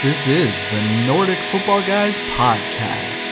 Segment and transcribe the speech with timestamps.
[0.00, 3.26] This is the Nordic Football Guys podcast.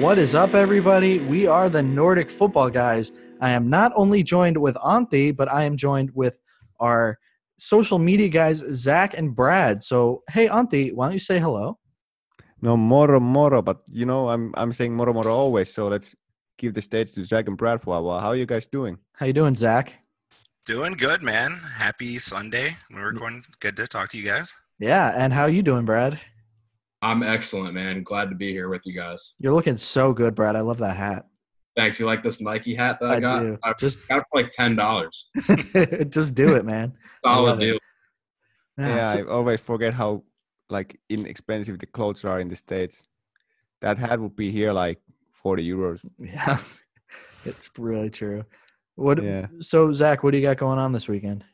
[0.00, 1.18] What is up, everybody?
[1.18, 3.12] We are the Nordic Football Guys.
[3.42, 6.38] I am not only joined with Antti, but I am joined with
[6.80, 7.18] our
[7.58, 9.84] social media guys, Zach and Brad.
[9.84, 11.78] So, hey, Antti, why don't you say hello?
[12.62, 15.70] No, moro moro, but you know I'm I'm saying moro moro always.
[15.70, 16.14] So let's
[16.56, 18.20] give the stage to Zach and Brad for a while.
[18.20, 18.96] How are you guys doing?
[19.12, 19.92] How you doing, Zach?
[20.64, 21.60] Doing good, man.
[21.76, 22.76] Happy Sunday.
[22.90, 24.54] We're going good to talk to you guys.
[24.82, 26.18] Yeah, and how you doing, Brad?
[27.02, 28.02] I'm excellent, man.
[28.02, 29.34] Glad to be here with you guys.
[29.38, 30.56] You're looking so good, Brad.
[30.56, 31.26] I love that hat.
[31.76, 32.00] Thanks.
[32.00, 33.40] You like this Nike hat that I, I got?
[33.42, 33.58] do.
[33.62, 35.30] I Just- got it for like ten dollars.
[36.08, 36.94] Just do it, man.
[37.24, 37.64] Solid love it.
[37.64, 37.78] deal.
[38.76, 40.24] Yeah, so- I always forget how
[40.68, 43.06] like inexpensive the clothes are in the states.
[43.82, 45.00] That hat would be here like
[45.32, 46.04] forty euros.
[46.18, 46.58] yeah,
[47.44, 48.44] it's really true.
[48.96, 49.22] What?
[49.22, 49.46] Yeah.
[49.60, 51.44] So, Zach, what do you got going on this weekend?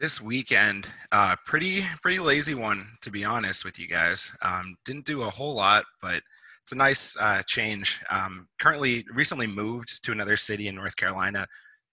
[0.00, 4.34] This weekend, uh, pretty pretty lazy one to be honest with you guys.
[4.40, 6.22] Um, didn't do a whole lot, but
[6.62, 8.02] it's a nice uh, change.
[8.08, 11.46] Um, currently, recently moved to another city in North Carolina,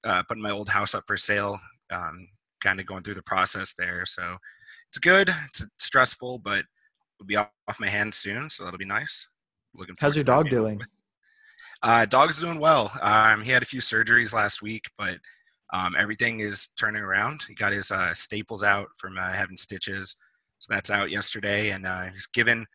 [0.05, 1.59] uh, putting my old house up for sale.
[1.89, 2.30] Um,
[2.61, 4.38] kind of going through the process there, so
[4.89, 5.30] it's good.
[5.45, 6.64] It's stressful, but
[7.19, 7.49] it'll be off
[7.80, 9.27] my hands soon, so that'll be nice.
[9.75, 9.95] Looking.
[9.99, 10.81] How's your dog doing?
[11.83, 12.89] Uh, dog's doing well.
[13.02, 15.17] Um, he had a few surgeries last week, but
[15.73, 17.44] um, everything is turning around.
[17.48, 20.16] He got his uh, staples out from uh, having stitches,
[20.60, 22.66] so that's out yesterday, and uh, he's given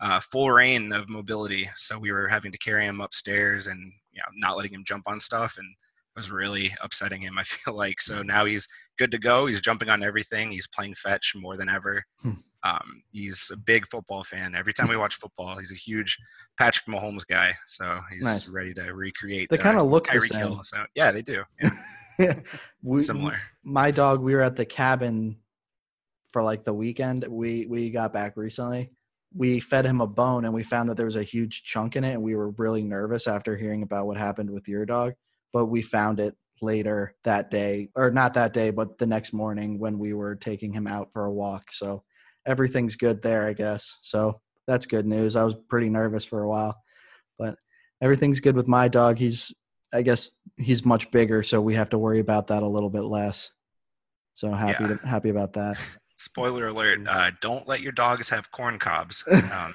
[0.00, 1.68] uh, full reign of mobility.
[1.76, 5.04] So we were having to carry him upstairs and you know, not letting him jump
[5.06, 7.38] on stuff, and it was really upsetting him.
[7.38, 8.66] I feel like so now he's
[8.98, 9.46] good to go.
[9.46, 10.50] He's jumping on everything.
[10.50, 12.04] He's playing fetch more than ever.
[12.22, 12.32] Hmm.
[12.62, 14.54] Um, he's a big football fan.
[14.54, 16.18] Every time we watch football, he's a huge
[16.58, 17.54] Patrick Mahomes guy.
[17.66, 18.48] So he's Nice.
[18.48, 19.48] ready to recreate.
[19.48, 20.38] They kinda his look the same.
[20.40, 20.60] Hill.
[20.64, 21.42] So yeah, they do.
[21.62, 21.70] Yeah,
[22.82, 23.36] we, similar.
[23.64, 24.20] My dog.
[24.20, 25.36] We were at the cabin
[26.32, 27.26] for like the weekend.
[27.28, 28.90] We we got back recently.
[29.34, 32.04] We fed him a bone, and we found that there was a huge chunk in
[32.04, 35.14] it, and we were really nervous after hearing about what happened with your dog.
[35.52, 39.78] But we found it later that day, or not that day, but the next morning
[39.78, 41.72] when we were taking him out for a walk.
[41.72, 42.02] So
[42.46, 43.98] everything's good there, I guess.
[44.02, 45.36] So that's good news.
[45.36, 46.76] I was pretty nervous for a while,
[47.38, 47.56] but
[48.00, 49.18] everything's good with my dog.
[49.18, 49.52] He's,
[49.92, 53.02] I guess, he's much bigger, so we have to worry about that a little bit
[53.02, 53.50] less.
[54.34, 54.96] So happy, Yeah.
[54.96, 55.76] to, happy about that.
[56.16, 59.24] Spoiler alert: uh, Don't let your dogs have corn cobs.
[59.32, 59.74] Um,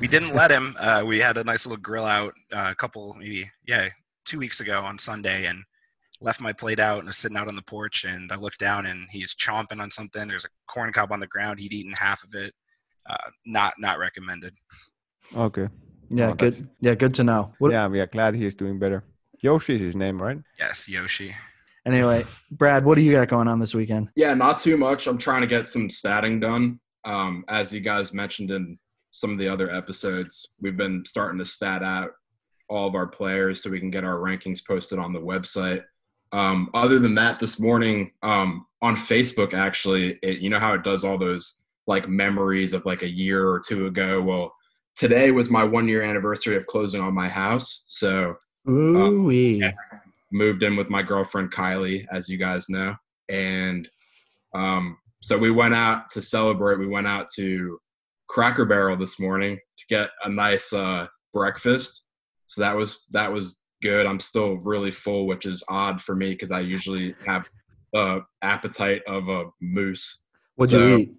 [0.00, 0.74] we didn't let him.
[0.78, 3.88] Uh, we had a nice little grill out uh, a couple, maybe yeah,
[4.26, 5.62] two weeks ago on Sunday, and
[6.20, 8.04] left my plate out and was sitting out on the porch.
[8.04, 10.28] And I looked down, and he's chomping on something.
[10.28, 11.58] There's a corn cob on the ground.
[11.60, 12.52] He'd eaten half of it.
[13.08, 14.52] Uh, not not recommended.
[15.34, 15.68] Okay.
[16.10, 16.68] Yeah, Oh, good.
[16.80, 17.54] Yeah, good to know.
[17.58, 19.04] What, Yeah, we are glad he's doing better.
[19.42, 20.38] Yoshi is his name, right?
[20.58, 21.34] Yes, Yoshi.
[21.86, 24.10] Anyway, Brad, what do you got going on this weekend?
[24.14, 25.06] Yeah, not too much.
[25.06, 26.80] I'm trying to get some statting done.
[27.04, 28.78] Um, as you guys mentioned in
[29.10, 32.10] some of the other episodes, we've been starting to stat out
[32.68, 35.82] all of our players so we can get our rankings posted on the website.
[36.32, 40.82] Um, other than that, this morning um, on Facebook, actually, it, you know how it
[40.82, 44.20] does all those like memories of like a year or two ago.
[44.20, 44.52] Well,
[44.94, 48.36] today was my one year anniversary of closing on my house, so
[48.68, 49.60] Ooh wee.
[49.60, 49.72] yeah.
[50.32, 52.94] moved in with my girlfriend Kylie, as you guys know,
[53.28, 53.88] and
[54.54, 56.78] um, so we went out to celebrate.
[56.78, 57.78] We went out to
[58.28, 62.04] Cracker Barrel this morning to get a nice uh, breakfast.
[62.46, 64.06] So that was that was good.
[64.06, 67.48] I'm still really full, which is odd for me because I usually have
[67.92, 70.24] the appetite of a moose.
[70.56, 71.14] What'd So- you eat?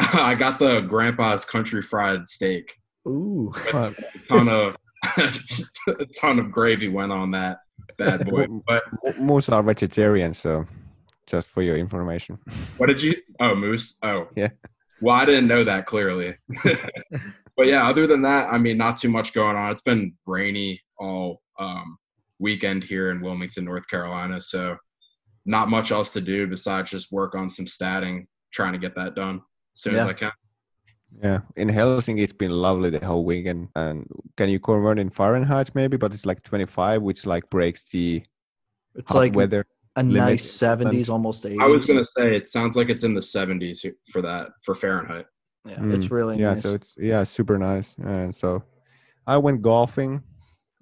[0.00, 2.72] I got the Grandpa's Country Fried Steak.
[3.06, 3.52] Ooh.
[3.72, 4.76] Uh, A ton of
[5.16, 7.58] a ton of gravy went on that
[7.96, 8.46] bad boy.
[8.66, 10.66] But Moose are vegetarian, so
[11.26, 12.38] just for your information.
[12.76, 13.16] What did you?
[13.40, 13.98] Oh, moose.
[14.02, 14.48] Oh, Yeah.
[15.00, 16.36] Well, I didn't know that clearly.
[16.64, 19.70] but yeah, other than that, I mean, not too much going on.
[19.70, 21.98] It's been rainy all um,
[22.40, 24.40] weekend here in Wilmington, North Carolina.
[24.40, 24.76] So
[25.46, 29.14] not much else to do besides just work on some statting, trying to get that
[29.14, 29.36] done
[29.76, 30.32] as soon as I can.
[31.22, 33.68] Yeah, in Helsinki it's been lovely the whole weekend.
[33.74, 34.06] And
[34.36, 35.96] can you convert in Fahrenheit maybe?
[35.96, 38.22] But it's like 25, which like breaks the
[38.94, 39.64] It's hot like weather.
[39.96, 40.18] a limit.
[40.22, 41.58] nice seventies, almost eighties.
[41.60, 45.26] I was gonna say it sounds like it's in the 70s for that for Fahrenheit.
[45.64, 46.62] Yeah, it's Mm, really yeah nice.
[46.62, 48.62] so it's yeah super nice and so
[49.26, 50.22] i went golfing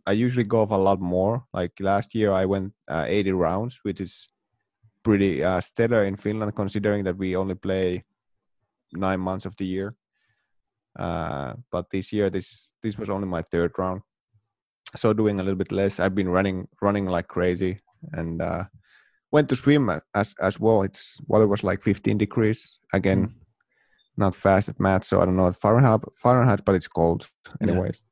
[0.06, 4.00] i usually golf a lot more like last year i went uh, 80 rounds which
[4.00, 4.28] is
[5.02, 8.04] pretty uh, stellar in finland considering that we only play
[8.92, 9.94] nine months of the year
[10.98, 14.00] uh, but this year this this was only my third round
[14.94, 17.78] so doing a little bit less i've been running running like crazy
[18.12, 18.64] and uh,
[19.32, 23.34] went to swim as as, well it's water was like 15 degrees again
[24.16, 27.28] not fast at math, so I don't know Fahrenheit, Fahrenheit, but it's cold
[27.60, 28.02] anyways.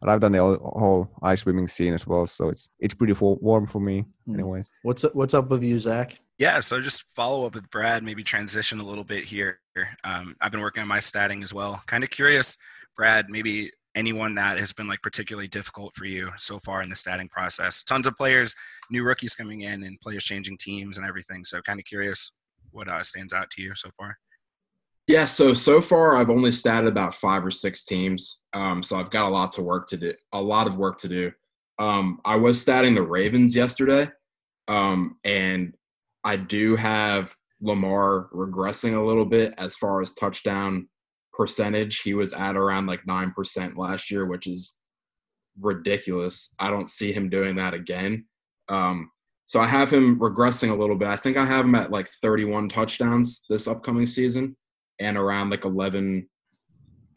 [0.00, 3.14] But I've done the whole, whole ice swimming scene as well, so it's it's pretty
[3.20, 4.34] warm for me, Mm.
[4.34, 4.68] anyways.
[4.82, 6.18] What's what's up with you, Zach?
[6.38, 9.60] Yeah, so just follow up with Brad, maybe transition a little bit here.
[10.02, 11.82] Um, I've been working on my statting as well.
[11.86, 12.56] Kind of curious,
[12.96, 16.94] Brad, maybe anyone that has been like particularly difficult for you so far in the
[16.94, 17.84] statting process.
[17.84, 18.54] Tons of players,
[18.90, 21.44] new rookies coming in, and players changing teams and everything.
[21.44, 22.32] So kind of curious
[22.70, 24.18] what uh, stands out to you so far.
[25.08, 28.40] Yeah, so so far I've only statted about five or six teams.
[28.52, 31.08] Um, so I've got a lot to work to do, a lot of work to
[31.08, 31.32] do.
[31.78, 34.10] Um, I was statting the Ravens yesterday,
[34.68, 35.74] um, and
[36.24, 40.88] I do have Lamar regressing a little bit as far as touchdown
[41.32, 42.00] percentage.
[42.00, 44.76] He was at around like nine percent last year, which is
[45.60, 46.54] ridiculous.
[46.58, 48.26] I don't see him doing that again.
[48.68, 49.10] Um,
[49.46, 51.08] so I have him regressing a little bit.
[51.08, 54.56] I think I have him at like 31 touchdowns this upcoming season
[55.00, 56.28] and around like 11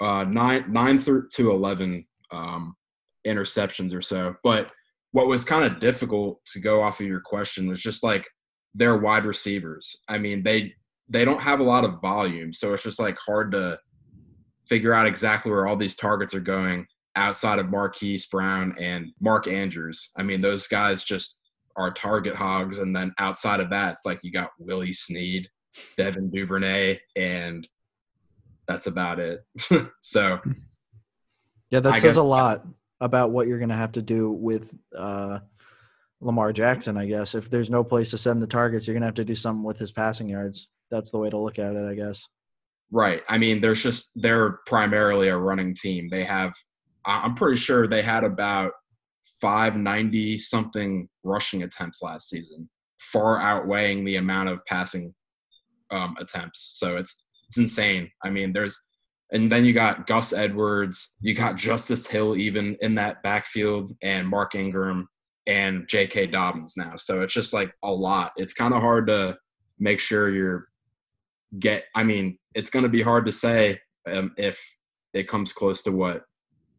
[0.01, 2.75] uh 9 9 through to 11 um
[3.25, 4.69] interceptions or so but
[5.11, 8.25] what was kind of difficult to go off of your question was just like
[8.75, 10.71] their wide receivers i mean they
[11.09, 13.79] they don't have a lot of volume so it's just like hard to
[14.67, 16.85] figure out exactly where all these targets are going
[17.15, 20.09] outside of Marquise Brown and Mark Andrews.
[20.17, 21.39] I mean, those guys just
[21.77, 22.79] are target hogs.
[22.79, 25.47] And then outside of that, it's like you got Willie Snead,
[25.97, 27.65] Devin Duvernay, and
[28.67, 29.45] that's about it.
[30.01, 30.39] so
[31.69, 32.65] Yeah, that I says guess- a lot
[33.01, 35.39] about what you're going to have to do with uh,
[36.25, 36.97] Lamar Jackson.
[36.97, 39.25] I guess if there's no place to send the targets, you're going to have to
[39.25, 40.67] do something with his passing yards.
[40.91, 42.25] That's the way to look at it, I guess.
[42.91, 43.21] Right.
[43.29, 46.09] I mean, there's just they're primarily a running team.
[46.09, 46.53] They have
[47.05, 48.71] I'm pretty sure they had about
[49.41, 52.69] 590 something rushing attempts last season,
[52.99, 55.13] far outweighing the amount of passing
[55.91, 56.77] um, attempts.
[56.79, 58.09] So it's it's insane.
[58.23, 58.79] I mean, there's
[59.31, 64.27] and then you got Gus Edwards, you got Justice Hill even in that backfield, and
[64.27, 65.07] Mark Ingram
[65.47, 66.27] and J.K.
[66.27, 66.95] Dobbins now.
[66.95, 68.31] So it's just like a lot.
[68.37, 69.37] It's kind of hard to
[69.79, 70.67] make sure you're
[71.59, 71.85] get.
[71.95, 74.77] I mean, it's going to be hard to say um, if
[75.13, 76.23] it comes close to what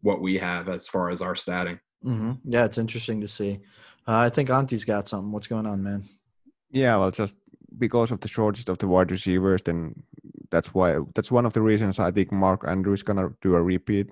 [0.03, 1.79] what we have as far as our statting.
[2.03, 3.61] hmm Yeah, it's interesting to see.
[4.07, 5.33] Uh, I think Antti's got something.
[5.33, 6.09] What's going on, man?
[6.71, 7.37] Yeah, well, just
[7.79, 9.95] because of the shortage of the wide receivers, then
[10.51, 14.11] that's why that's one of the reasons I think Mark Andrews gonna do a repeat,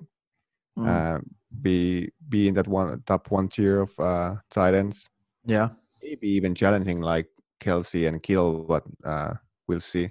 [0.77, 1.21] Mm, uh,
[1.61, 5.09] be be in that one top one tier of uh, tight ends,
[5.45, 5.69] yeah,
[6.03, 7.27] maybe even challenging like
[7.61, 9.33] Kelce and Kill, but uh,
[9.67, 10.09] we'll see.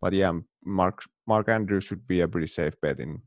[0.00, 0.32] But yeah,
[0.64, 3.20] Mark Mark Andrews should be a pretty safe bet in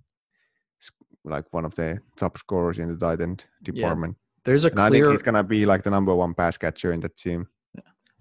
[1.26, 4.18] like one of the top scorers in the tight end department.
[4.44, 7.00] there's a And I think he's gonna be like the number one pass catcher in
[7.02, 7.48] that team.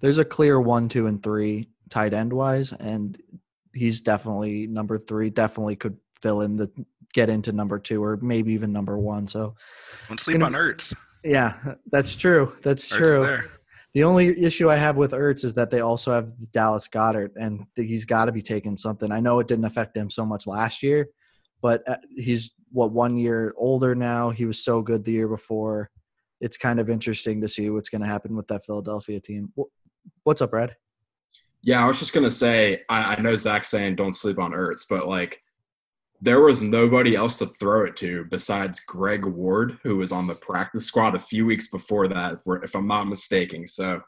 [0.00, 3.20] there's a clear one, two, and three tight end wise, and
[3.74, 5.30] he's definitely number three.
[5.30, 6.70] Definitely could fill in the
[7.12, 9.26] get into number two or maybe even number one.
[9.26, 9.54] So
[10.08, 10.94] Don't sleep know- on Ertz.
[11.24, 12.54] yeah, that's true.
[12.62, 13.24] That's Ertz true.
[13.24, 13.44] there.
[13.94, 17.66] The only issue I have with Ertz is that they also have Dallas Goedert, and
[17.76, 19.12] he's got to be taking something.
[19.12, 21.08] I know it didn't affect him so much last year,
[21.60, 24.30] but uh, he's what one year older now.
[24.30, 25.90] He was so good the year before.
[26.40, 29.52] It's kind of interesting to see what's going to happen with that Philadelphia team.
[30.24, 30.74] What's up, Brad?
[31.62, 34.84] Yeah, I was just gonna say I, I know Zach's saying don't sleep on Ertz,
[34.88, 35.40] but like
[36.24, 40.36] there was nobody else to throw it to besides Greg Ward, who was on the
[40.36, 43.66] practice squad a few weeks before that, if, I'm not mistaken.
[43.66, 44.00] So,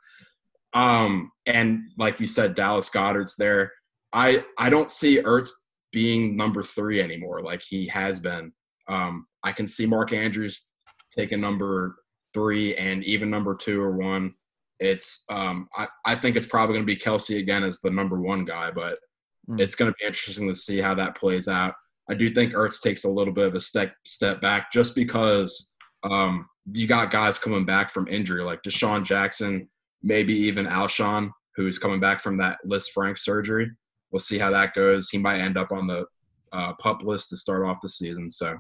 [0.75, 3.73] um, and like you said, Dallas Goedert's there.
[4.13, 5.49] I I don't see Ertz
[5.91, 8.53] being number three anymore, like he has been.
[8.89, 10.69] Um, I can see Mark Andrews
[11.11, 11.97] taking number
[12.33, 14.35] three and even number two or one.
[14.79, 18.21] It's um, I, I think it's probably going to be Kelce again as the number
[18.21, 18.99] one guy, but
[19.49, 19.61] Mm.
[19.61, 21.75] it's going to be interesting to see how that plays out.
[22.09, 25.75] I do think Ertz takes a little bit of a step step back just because
[26.03, 29.69] um, you got guys coming back from injury like DeSean Jackson,
[30.03, 33.71] maybe even Alshon, who's coming back from that Lisfranc surgery.
[34.11, 35.09] We'll see how that goes.
[35.09, 36.05] He might end up on the
[36.53, 38.31] uh, pup list to start off the season.
[38.31, 38.57] So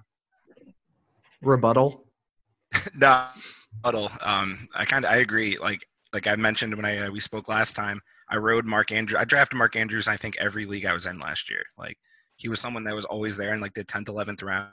[1.42, 2.06] Rebuttal.
[2.94, 3.26] no,
[3.84, 4.10] huddle.
[4.22, 5.58] Um, I kind of I agree.
[5.58, 9.20] Like like I mentioned when I uh, we spoke last time, I rode Mark Andrews.
[9.20, 10.08] I drafted Mark Andrews.
[10.08, 11.64] I think every league I was in last year.
[11.76, 11.98] Like
[12.44, 14.68] he was someone that was always there in like the tenth, eleventh round.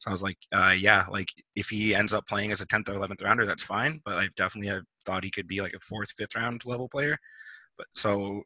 [0.00, 2.90] So I was like, uh, yeah, like if he ends up playing as a tenth
[2.90, 4.02] or eleventh rounder, that's fine.
[4.04, 7.16] But I definitely have thought he could be like a fourth, fifth round level player.
[7.78, 8.42] But so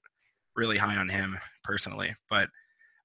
[0.54, 2.14] really high on him personally.
[2.30, 2.48] But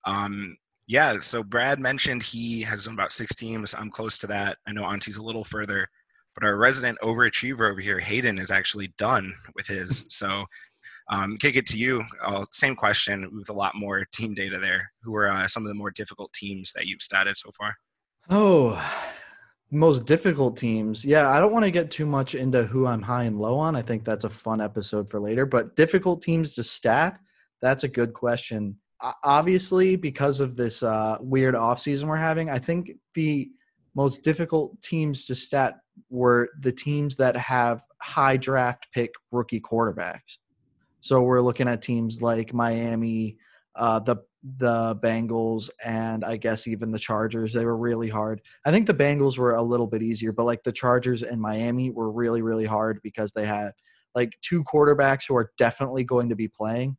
[0.06, 3.74] um, yeah, so Brad mentioned he has done about six teams.
[3.74, 4.60] I'm close to that.
[4.68, 5.88] I know Antti's a little further,
[6.36, 10.06] but our resident overachiever over here, Hayden, is actually done with his.
[10.10, 10.46] So
[11.10, 12.02] Um, kick it to you.
[12.24, 14.92] Uh, same question with a lot more team data there.
[15.04, 17.76] Who are uh, some of the more difficult teams that you've statted so far?
[18.30, 18.82] Oh,
[19.70, 21.04] most difficult teams.
[21.04, 23.76] Yeah, I don't want to get too much into who I'm high and low on.
[23.76, 25.46] I think that's a fun episode for later.
[25.46, 27.20] But difficult teams to stat,
[27.62, 28.78] that's a good question.
[29.24, 33.52] Obviously, because of this uh, weird offseason we're having, I think the
[33.96, 35.80] most difficult teams to stat
[36.10, 40.38] were the teams that have high draft pick rookie quarterbacks.
[41.04, 43.36] So we're looking at teams like Miami,
[43.76, 44.24] uh, the
[44.58, 47.52] the Bengals, and I guess even the Chargers.
[47.52, 48.40] They were really hard.
[48.66, 51.90] I think the Bengals were a little bit easier, but like the Chargers and Miami
[51.90, 53.74] were really really hard because they had
[54.16, 56.96] like two quarterbacks who are definitely going to be playing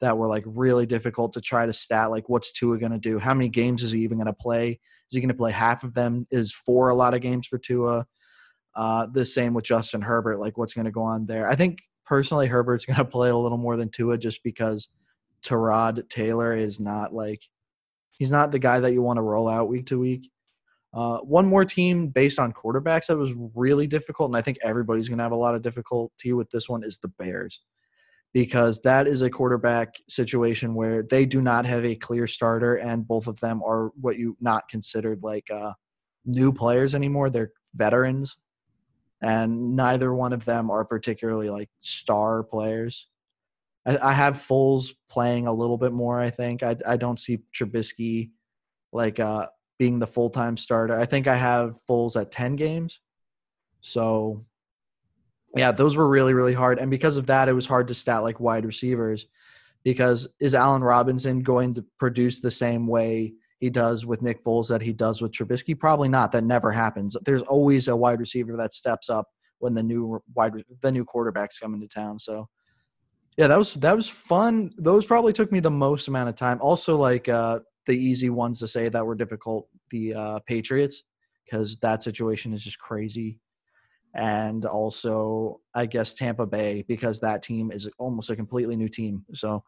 [0.00, 2.10] that were like really difficult to try to stat.
[2.10, 3.18] Like, what's Tua going to do?
[3.18, 4.70] How many games is he even going to play?
[4.70, 6.26] Is he going to play half of them?
[6.30, 8.06] Is four a lot of games for Tua?
[8.74, 10.40] Uh, the same with Justin Herbert.
[10.40, 11.50] Like, what's going to go on there?
[11.50, 14.88] I think personally, Herbert's going to play a little more than Tua just because
[15.44, 17.42] Tyrod Taylor is not like
[18.12, 20.30] he's not the guy that you want to roll out week to week.
[20.94, 25.08] Uh, one more team based on quarterbacks that was really difficult, and I think everybody's
[25.08, 27.60] going to have a lot of difficulty with this one is the Bears
[28.34, 33.06] because that is a quarterback situation where they do not have a clear starter, and
[33.06, 35.72] both of them are what you not considered like uh,
[36.24, 37.30] new players anymore.
[37.30, 38.36] They're veterans,
[39.22, 43.06] and neither one of them are particularly like star players.
[43.86, 46.20] I, I have Foles playing a little bit more.
[46.20, 48.30] I think I I don't see Trubisky
[48.92, 49.46] like uh,
[49.78, 50.98] being the full time starter.
[50.98, 53.00] I think I have Foles at ten games,
[53.80, 54.44] so
[55.56, 56.78] yeah, those were really, really hard.
[56.78, 59.26] And because of that, it was hard to stat like wide receivers
[59.84, 64.68] because is Allen Robinson going to produce the same way he does with Nick Foles
[64.68, 65.78] that he does with Trubisky?
[65.78, 66.32] Probably not.
[66.32, 67.16] That never happens.
[67.24, 69.28] There's always a wide receiver that steps up
[69.60, 70.52] when the new wide
[70.82, 72.18] the new quarterbacks come into town.
[72.18, 72.48] So
[73.36, 74.72] yeah, that was that was fun.
[74.78, 76.58] Those probably took me the most amount of time.
[76.60, 81.04] Also, like uh, the easy ones to say that were difficult, the uh, Patriots,
[81.44, 83.38] because that situation is just crazy
[84.14, 89.24] and also I guess Tampa Bay because that team is almost a completely new team.
[89.32, 89.62] So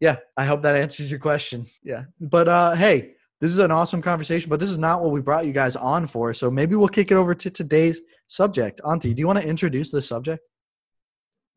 [0.00, 1.66] yeah, I hope that answers your question.
[1.82, 2.04] Yeah.
[2.20, 5.46] But uh hey, this is an awesome conversation, but this is not what we brought
[5.46, 6.32] you guys on for.
[6.32, 8.80] So maybe we'll kick it over to today's subject.
[8.84, 10.44] Antti, do you want to introduce the subject?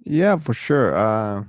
[0.03, 0.97] Yeah, for sure.
[0.97, 1.43] Uh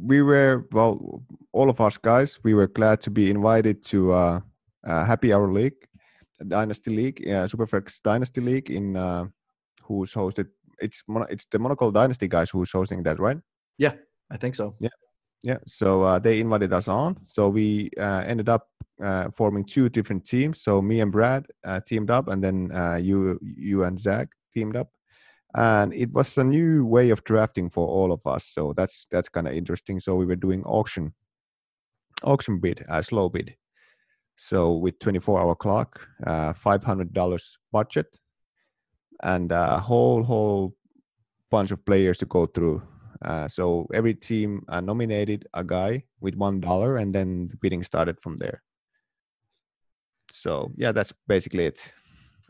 [0.00, 4.40] we were well all of us guys, we were glad to be invited to uh,
[4.86, 5.80] uh Happy Hour League,
[6.46, 9.24] Dynasty League, uh, Superflex Dynasty League in uh
[9.82, 10.46] who's hosted.
[10.80, 11.02] It's
[11.34, 13.38] it's the Monocle Dynasty guys who's hosting that, right?
[13.76, 13.94] Yeah,
[14.30, 14.76] I think so.
[14.78, 14.96] Yeah,
[15.42, 15.58] yeah.
[15.66, 17.18] So uh, they invited us on.
[17.24, 18.68] So we uh, ended up
[19.02, 20.60] uh, forming two different teams.
[20.62, 24.76] So me and Brad uh, teamed up, and then uh, you you and Zach teamed
[24.76, 24.88] up.
[25.54, 28.44] And it was a new way of drafting for all of us.
[28.46, 30.00] So that's that's kind of interesting.
[30.00, 31.14] So we were doing auction
[32.24, 33.56] auction bid, a slow bid.
[34.36, 38.18] So with 24 hour clock, uh, $500 budget,
[39.22, 40.74] and a whole whole
[41.50, 42.82] bunch of players to go through.
[43.22, 47.84] Uh, so every team uh, nominated a guy with one dollar, and then the bidding
[47.84, 48.62] started from there.
[50.40, 51.92] So yeah, that's basically it.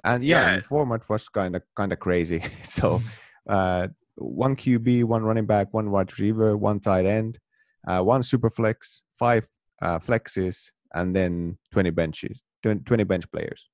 [0.05, 0.57] And yeah, yeah.
[0.57, 2.41] the format was kind of kind of crazy.
[2.63, 3.03] so
[3.49, 7.39] uh, one QB, one running back, one wide receiver, one tight end,
[7.87, 9.47] uh, one super flex, five
[9.83, 13.71] uh, flexes, and then twenty benches, twenty bench players.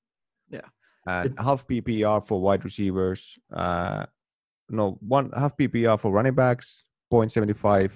[0.50, 0.68] Yeah
[1.06, 3.38] and it, half PPR for wide receivers.
[3.54, 4.06] Uh,
[4.68, 7.92] no, one half PPR for running backs, 0.75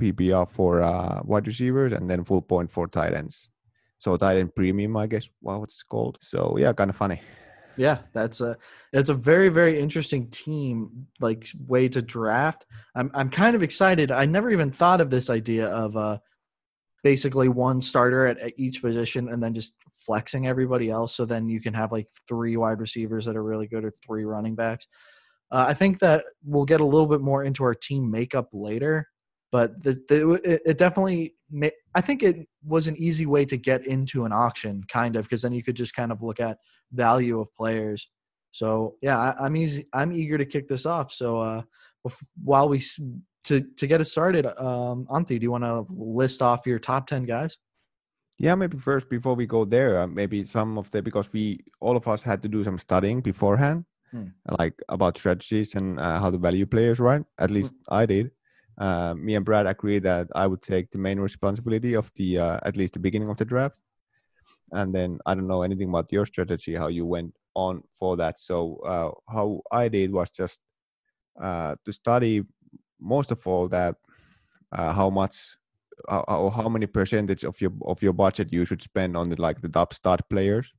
[0.00, 3.50] PPR for uh, wide receivers, and then full point for tight ends.
[4.04, 6.18] So end premium, I guess, what it's called.
[6.20, 7.22] So yeah, kind of funny.
[7.78, 8.56] Yeah, that's a
[8.92, 12.66] it's a very very interesting team like way to draft.
[12.94, 14.10] I'm I'm kind of excited.
[14.10, 16.18] I never even thought of this idea of uh
[17.02, 19.74] basically one starter at, at each position and then just
[20.06, 21.16] flexing everybody else.
[21.16, 24.24] So then you can have like three wide receivers that are really good or three
[24.24, 24.86] running backs.
[25.50, 29.08] Uh, I think that we'll get a little bit more into our team makeup later,
[29.54, 31.36] but the, the, it, it definitely,
[31.94, 35.42] I think it was an easy way to get into an auction, kind of, because
[35.42, 36.58] then you could just kind of look at
[36.90, 38.08] value of players.
[38.50, 39.86] So yeah, I, am easy.
[39.92, 41.12] I'm eager to kick this off.
[41.12, 41.62] So uh,
[42.42, 42.82] while we
[43.44, 47.06] to to get it started, um, Antti, do you want to list off your top
[47.06, 47.56] ten guys?
[48.38, 51.96] Yeah, maybe first before we go there, uh, maybe some of the because we all
[51.96, 54.30] of us had to do some studying beforehand, hmm.
[54.58, 56.98] like about strategies and uh, how to value players.
[56.98, 57.22] Right?
[57.38, 57.94] At least hmm.
[57.94, 58.32] I did.
[58.78, 62.60] Uh, me and Brad agreed that I would take the main responsibility of the uh,
[62.64, 63.78] at least the beginning of the draft,
[64.72, 68.38] and then I don't know anything about your strategy, how you went on for that.
[68.38, 70.60] So uh, how I did was just
[71.40, 72.42] uh, to study
[73.00, 73.96] most of all that
[74.72, 75.56] uh, how much
[76.08, 79.40] how, how how many percentage of your of your budget you should spend on the
[79.40, 80.72] like the top start players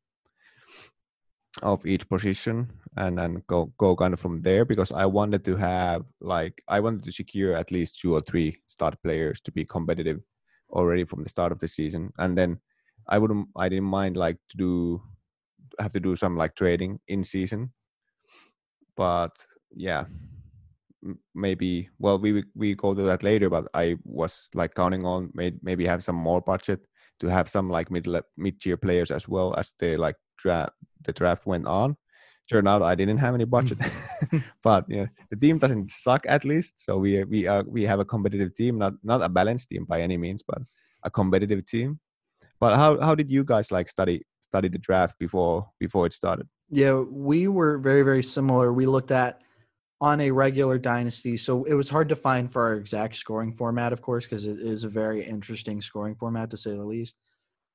[1.63, 5.55] of each position and then go go kind of from there because I wanted to
[5.55, 9.65] have like I wanted to secure at least two or three start players to be
[9.65, 10.19] competitive
[10.69, 12.12] already from the start of the season.
[12.17, 12.59] And then
[13.07, 15.01] I wouldn't I didn't mind like to do
[15.79, 17.71] have to do some like trading in season.
[18.97, 19.31] But
[19.75, 20.05] yeah
[21.35, 25.53] maybe well we we go to that later but I was like counting on may,
[25.62, 26.79] maybe have some more budget
[27.19, 28.07] to have some like mid
[28.38, 30.74] mid tier players as well as they like draft
[31.06, 31.96] the draft went on.
[32.50, 34.38] Turned out I didn't have any budget, hmm.
[34.63, 36.74] but yeah, the team doesn't suck at least.
[36.77, 40.01] So we we are we have a competitive team, not not a balanced team by
[40.01, 40.60] any means, but
[41.04, 42.00] a competitive team.
[42.60, 46.48] But how how did you guys like study study the draft before before it started?
[46.70, 48.72] Yeah, we were very very similar.
[48.72, 49.42] We looked at
[50.00, 53.92] on a regular dynasty, so it was hard to find for our exact scoring format,
[53.92, 57.15] of course, because it is a very interesting scoring format to say the least.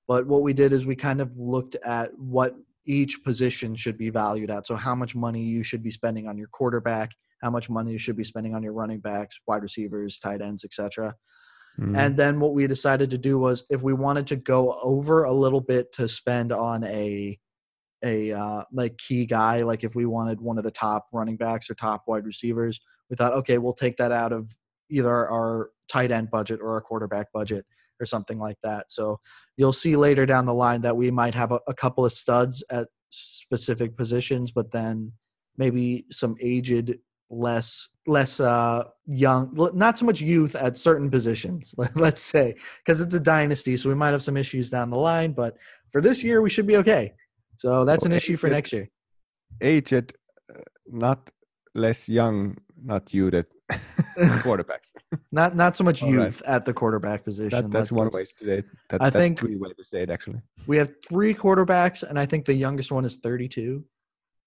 [0.09, 4.11] But what we did is we kind of looked at what each position should be
[4.11, 4.67] valued at.
[4.67, 7.11] So how much money you should be spending on your quarterback,
[7.43, 10.65] how much money you should be spending on your running backs, wide receivers, tight ends,
[10.65, 11.15] etc.
[11.79, 11.97] Mm-hmm.
[11.97, 15.33] And then what we decided to do was if we wanted to go over a
[15.33, 17.39] little bit to spend on a
[18.03, 21.69] a uh, like key guy, like if we wanted one of the top running backs
[21.69, 22.81] or top wide receivers,
[23.11, 24.51] we thought, okay, we'll take that out of
[24.89, 27.67] either our tight end budget or our quarterback budget
[28.01, 28.87] or something like that.
[28.89, 29.21] So
[29.57, 32.65] you'll see later down the line that we might have a, a couple of studs
[32.71, 35.13] at specific positions, but then
[35.57, 36.97] maybe some aged,
[37.33, 43.15] less less uh young not so much youth at certain positions let's say because it's
[43.15, 45.57] a dynasty so we might have some issues down the line but
[45.93, 47.13] for this year we should be okay.
[47.59, 48.89] So that's an issue for next year.
[49.61, 50.15] aged
[50.49, 51.31] uh, not
[51.75, 53.47] less young not you that
[54.43, 54.83] quarterback
[55.33, 56.55] not not so much youth right.
[56.55, 57.51] at the quarterback position.
[57.51, 58.63] That, that's, that's, one way to say.
[58.89, 60.41] That, I think three way to say it actually.
[60.67, 63.85] We have three quarterbacks, and I think the youngest one is 32,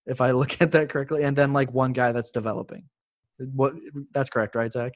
[0.06, 2.86] if I look at that correctly, and then like one guy that's developing.
[3.38, 3.74] What
[4.14, 4.94] that's correct, right, Zach?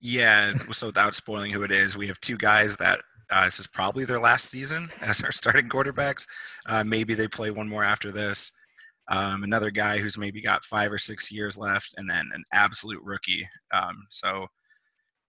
[0.00, 0.52] Yeah.
[0.72, 4.04] So without spoiling who it is, we have two guys that uh, this is probably
[4.04, 6.26] their last season as our starting quarterbacks.
[6.66, 8.52] Uh, maybe they play one more after this
[9.08, 13.02] um, another guy who's maybe got five or six years left, and then an absolute
[13.02, 13.48] rookie.
[13.72, 14.46] Um, so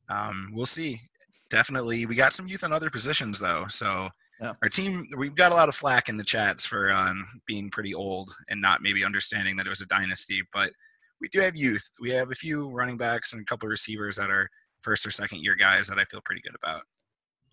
[0.09, 1.01] um, we'll see.
[1.49, 3.65] Definitely, we got some youth on other positions though.
[3.69, 4.09] So
[4.41, 4.53] yeah.
[4.61, 7.93] our team, we've got a lot of flack in the chats for um, being pretty
[7.93, 10.71] old and not maybe understanding that it was a dynasty, but
[11.21, 11.89] we do have youth.
[12.01, 14.49] We have a few running backs and a couple of receivers that are
[14.81, 16.81] first or second year guys that I feel pretty good about.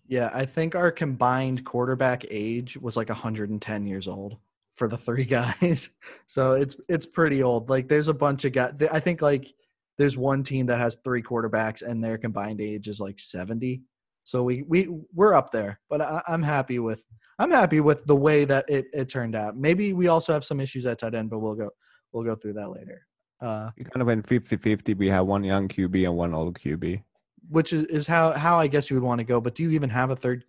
[0.07, 4.37] Yeah, I think our combined quarterback age was like 110 years old
[4.75, 5.89] for the three guys.
[6.27, 7.69] So it's it's pretty old.
[7.69, 8.73] Like there's a bunch of guys.
[8.91, 9.53] I think like
[9.97, 13.81] there's one team that has three quarterbacks and their combined age is like 70.
[14.23, 15.79] So we we we're up there.
[15.89, 17.03] But I, am happy with
[17.39, 19.57] I'm happy with the way that it, it turned out.
[19.57, 21.69] Maybe we also have some issues at tight end, but we'll go
[22.11, 23.05] we'll go through that later.
[23.41, 24.95] Uh, you kind of went 50-50.
[24.95, 27.01] We have one young QB and one old QB.
[27.49, 29.41] Which is, is how how I guess you would want to go.
[29.41, 30.45] But do you even have a third?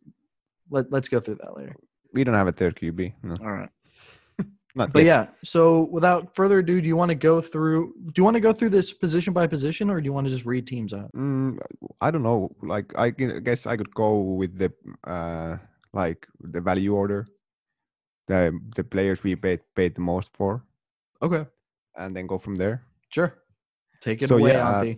[0.71, 1.75] Let, let's go through that later.
[2.13, 3.15] We don't have a third QB.
[3.23, 3.37] No.
[3.43, 3.71] All right.
[4.75, 5.07] Not but yet.
[5.07, 7.93] yeah, so without further ado, do you want to go through?
[8.07, 10.33] Do you want to go through this position by position, or do you want to
[10.33, 11.13] just read teams out?
[11.13, 11.59] Mm,
[12.01, 12.51] I don't know.
[12.63, 14.73] Like I guess I could go with the
[15.05, 15.59] uh
[15.93, 17.29] like the value order,
[18.29, 20.65] the the players we paid paid the most for.
[21.21, 21.45] Okay.
[21.99, 22.83] And then go from there.
[23.11, 23.35] Sure.
[24.01, 24.95] Take it so, away, yeah, uh,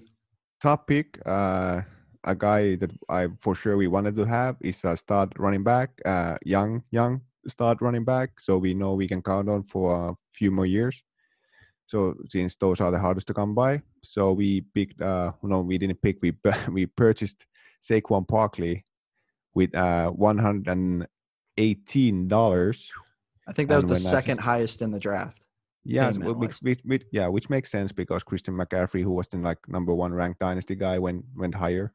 [0.62, 1.82] top pick, uh,
[2.22, 5.90] a guy that I for sure we wanted to have is a start running back,
[6.06, 10.14] uh, young, young start running back, so we know we can count on for a
[10.32, 11.02] few more years.
[11.86, 15.00] So since those are the hardest to come by, so we picked.
[15.00, 16.18] Uh, no, we didn't pick.
[16.22, 16.34] We
[16.70, 17.46] we purchased
[17.82, 18.84] Saquon Barkley
[19.54, 21.06] with uh one hundred and
[21.58, 22.90] eighteen dollars.
[23.46, 25.44] I think that was the second highest in the draft.
[25.86, 29.58] Yeah, which, which, which, yeah, which makes sense because Christian McCaffrey, who was the like
[29.68, 31.92] number one ranked dynasty guy, went went higher.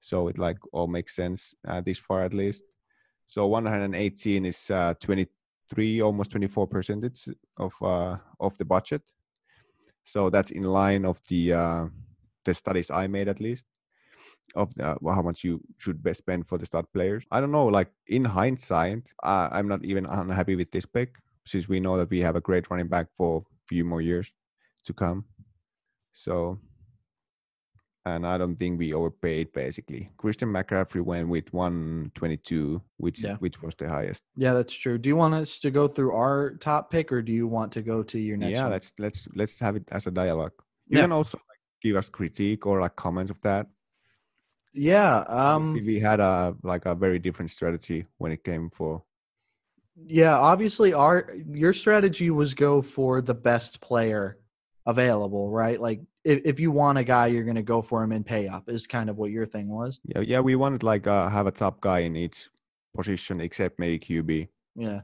[0.00, 2.62] So it like all makes sense uh, this far at least.
[3.30, 9.02] So 118 is uh, 23, almost 24 percentage of uh, of the budget.
[10.02, 11.86] So that's in line of the uh,
[12.44, 13.66] the studies I made at least
[14.56, 17.24] of the, how much you should best spend for the start players.
[17.30, 17.66] I don't know.
[17.66, 21.14] Like in hindsight, I'm not even unhappy with this pick
[21.46, 24.32] since we know that we have a great running back for a few more years
[24.86, 25.24] to come.
[26.10, 26.58] So
[28.06, 30.10] and I don't think we overpaid basically.
[30.16, 33.36] Christian McCaffrey went with 122, which yeah.
[33.36, 34.24] which was the highest.
[34.36, 34.98] Yeah, that's true.
[34.98, 37.82] Do you want us to go through our top pick, or do you want to
[37.82, 38.56] go to your next?
[38.56, 38.72] Yeah, one?
[38.72, 40.52] let's let's let's have it as a dialogue.
[40.88, 41.02] You yeah.
[41.04, 43.66] can also like, give us critique or like comments of that.
[44.72, 45.24] Yeah.
[45.28, 49.02] Um, CV had a like a very different strategy when it came for.
[50.06, 54.38] Yeah, obviously our your strategy was go for the best player
[54.86, 55.80] available, right?
[55.80, 58.48] Like if, if you want a guy, you're going to go for him and pay
[58.48, 58.68] up.
[58.68, 60.00] Is kind of what your thing was.
[60.04, 62.48] Yeah, yeah, we wanted like uh, have a top guy in each
[62.96, 64.48] position except maybe QB.
[64.76, 65.00] Yeah,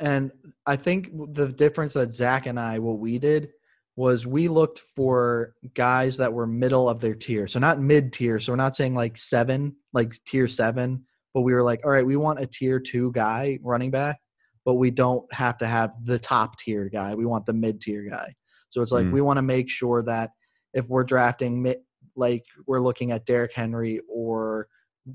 [0.00, 0.30] and
[0.66, 3.50] I think the difference that Zach and I what we did
[3.96, 8.40] was we looked for guys that were middle of their tier, so not mid tier.
[8.40, 12.06] So we're not saying like seven, like tier seven, but we were like, all right,
[12.06, 14.18] we want a tier two guy running back,
[14.64, 17.14] but we don't have to have the top tier guy.
[17.14, 18.34] We want the mid tier guy.
[18.70, 19.12] So it's like Mm.
[19.12, 20.30] we want to make sure that
[20.74, 21.74] if we're drafting
[22.16, 24.68] like we're looking at Derrick Henry or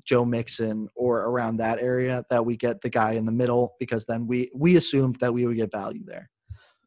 [0.04, 4.06] Joe Mixon or around that area, that we get the guy in the middle because
[4.06, 6.30] then we we assumed that we would get value there.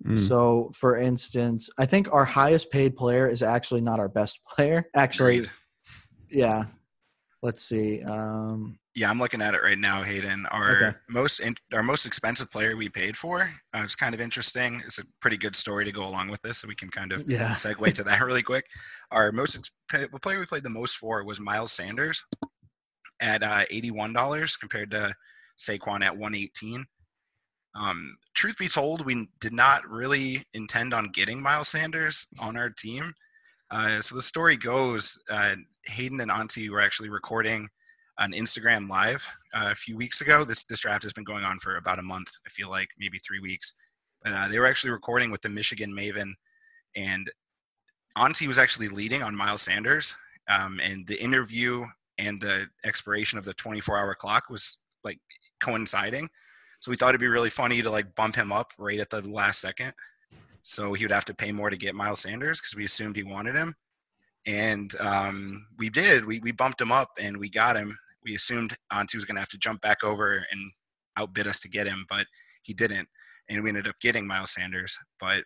[0.04, 0.18] Mm.
[0.18, 4.88] So, for instance, I think our highest paid player is actually not our best player.
[4.94, 5.46] Actually,
[6.30, 6.64] yeah.
[7.42, 8.02] Let's see.
[8.02, 10.44] Um, Yeah, I'm looking at it right now, Hayden.
[10.46, 10.96] Our Okay.
[11.08, 13.50] most in, our most expensive player we paid for.
[13.74, 14.82] Uh, it's kind of interesting.
[14.84, 17.24] It's a pretty good story to go along with this, so we can kind of
[17.26, 17.50] yeah.
[17.52, 18.66] segue to that really quick.
[19.10, 22.22] Our most ex- the player we played the most for was Miles Sanders
[23.20, 25.14] at uh, eighty-one dollars compared to
[25.58, 26.84] Saquon at one eighteen.
[27.74, 32.68] Um, truth be told, we did not really intend on getting Miles Sanders on our
[32.68, 33.14] team.
[33.70, 35.54] Uh, so the story goes, uh,
[35.86, 37.70] Hayden and Antti were actually recording
[38.22, 40.44] an Instagram live uh, a few weeks ago.
[40.44, 42.30] This this draft has been going on for about a month.
[42.46, 43.74] I feel like maybe three weeks.
[44.24, 46.34] Uh, they were actually recording with the Michigan Maven,
[46.94, 47.30] and
[48.16, 50.14] Antti was actually leading on Miles Sanders.
[50.48, 51.84] Um, and the interview
[52.18, 55.18] and the expiration of the 24-hour clock was like
[55.62, 56.28] coinciding.
[56.78, 59.28] So we thought it'd be really funny to like bump him up right at the
[59.28, 59.94] last second.
[60.62, 63.22] So he would have to pay more to get Miles Sanders because we assumed he
[63.22, 63.74] wanted him.
[64.46, 66.24] And um, we did.
[66.24, 67.96] We, we bumped him up and we got him.
[68.24, 70.72] We assumed Antti was going to have to jump back over and
[71.16, 72.26] outbid us to get him, but
[72.62, 73.08] he didn't.
[73.48, 74.98] And we ended up getting Miles Sanders.
[75.18, 75.44] But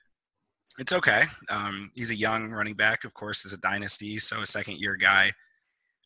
[0.78, 1.24] it's okay.
[1.48, 4.96] Um, he's a young running back, of course, is a dynasty, so a second year
[4.96, 5.32] guy.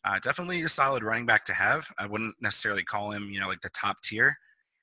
[0.03, 1.87] Uh, definitely a solid running back to have.
[1.99, 4.35] I wouldn't necessarily call him, you know, like the top tier,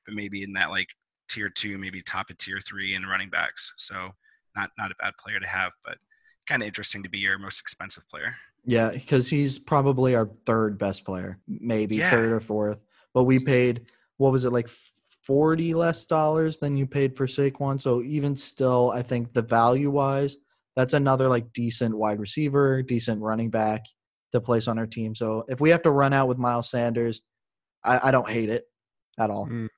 [0.04, 0.88] but maybe in that like
[1.28, 3.72] tier two, maybe top of tier three in running backs.
[3.76, 4.12] So
[4.54, 5.98] not not a bad player to have, but
[6.46, 8.36] kind of interesting to be your most expensive player.
[8.68, 12.10] Yeah, because he's probably our third best player, maybe Yeah.
[12.10, 12.78] third or fourth.
[13.14, 13.86] But we paid
[14.18, 14.68] what was it like
[15.24, 17.80] forty less dollars than you paid for Saquon.
[17.80, 20.36] So even still, I think the value wise,
[20.76, 23.86] that's another like decent wide receiver, decent running back
[24.32, 25.14] to place on our team.
[25.14, 27.22] So if we have to run out with Miles Sanders,
[27.84, 28.64] I, I don't hate it
[29.18, 29.46] at all.
[29.46, 29.68] Mm.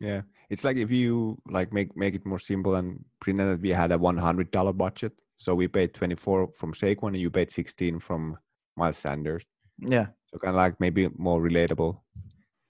[0.00, 3.68] Yeah, it's like if you like make make it more simple and pretend that we
[3.68, 5.12] had a one hundred dollar budget.
[5.40, 8.36] So we paid twenty four from Saquon, and you paid sixteen from
[8.76, 9.44] Miles Sanders.
[9.78, 11.98] Yeah, So kind of like maybe more relatable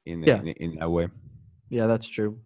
[0.07, 0.41] in Yeah.
[0.41, 1.09] in, in a way.
[1.69, 2.39] yeah, that's true.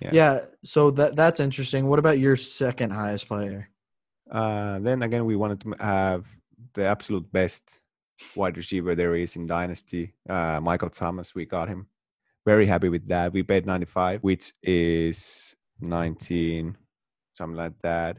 [0.00, 0.10] Yeah.
[0.12, 1.86] yeah so that that's interesting.
[1.86, 3.68] What about your second highest player?
[4.30, 6.26] Uh, then again, we wanted to have
[6.74, 7.80] the absolute best
[8.34, 10.14] wide receiver there is in Dynasty.
[10.28, 11.86] Uh, Michael Thomas, we got him.
[12.46, 13.32] Very happy with that.
[13.32, 16.76] We paid 95, which is 19,
[17.34, 18.18] something like that.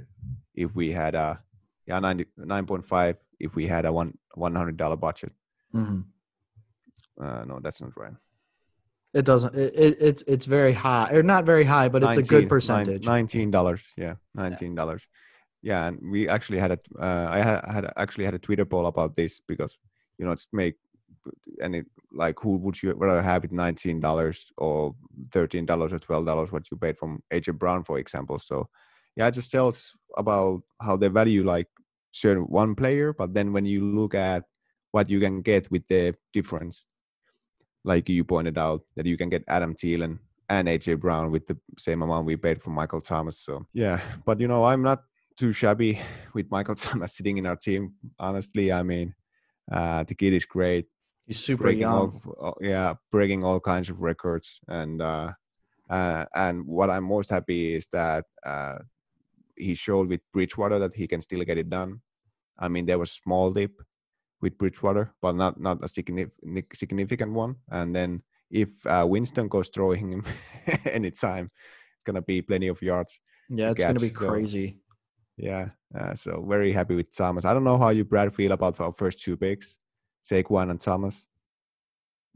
[0.56, 1.42] If we had a,
[1.88, 5.32] yeah, 90, 9.5, if we had a one $100 budget.
[5.76, 6.02] Mm-hmm.
[7.24, 8.14] Uh, no, that's not right.
[9.14, 9.54] It doesn't.
[9.54, 13.06] It, it, it's it's very high, or not very high, but it's a good percentage.
[13.06, 15.08] Nineteen dollars, yeah, nineteen dollars.
[15.62, 16.80] Yeah, and we actually had a.
[17.00, 19.78] Uh, I had, had actually had a Twitter poll about this because
[20.18, 20.78] you know it's make
[21.62, 24.96] and it like who would you rather have it nineteen dollars or
[25.32, 28.40] thirteen dollars or twelve dollars what you paid from AJ Brown for example.
[28.40, 28.68] So
[29.16, 31.68] yeah, it just tells about how they value like
[32.12, 34.44] certain one player, but then when you look at
[34.92, 36.86] what you can get with the difference,
[37.84, 41.58] like you pointed out, that you can get Adam Thielen and AJ Brown with the
[41.78, 43.40] same amount we paid for Michael Thomas.
[43.42, 45.04] So yeah, but you know, I'm not
[45.38, 46.00] too shabby
[46.34, 47.94] with Michael Thomas sitting in our team.
[48.20, 49.14] Honestly, I mean,
[49.72, 50.86] uh, the kid is great.
[51.26, 51.94] He's super breaking young.
[51.94, 55.32] all, all- yeah, breaking all kinds of records, and uh,
[55.90, 58.80] uh, and what I'm most happy is that uh,
[59.56, 62.02] he showed with Bridgewater that he can still get it done.
[62.58, 63.72] I mean, there was small dip
[64.42, 67.56] with Bridgewater, but not not a significant significant one.
[67.70, 70.26] And then if uh, Winston goes throwing him
[70.86, 71.50] anytime,
[71.96, 73.20] it's gonna be plenty of yards.
[73.50, 74.78] Yeah, it's going to be catch, so- crazy.
[75.38, 77.44] Yeah, uh, so very happy with Thomas.
[77.44, 79.78] I don't know how you, Brad, feel about our first two picks,
[80.24, 81.28] Saquon and Thomas.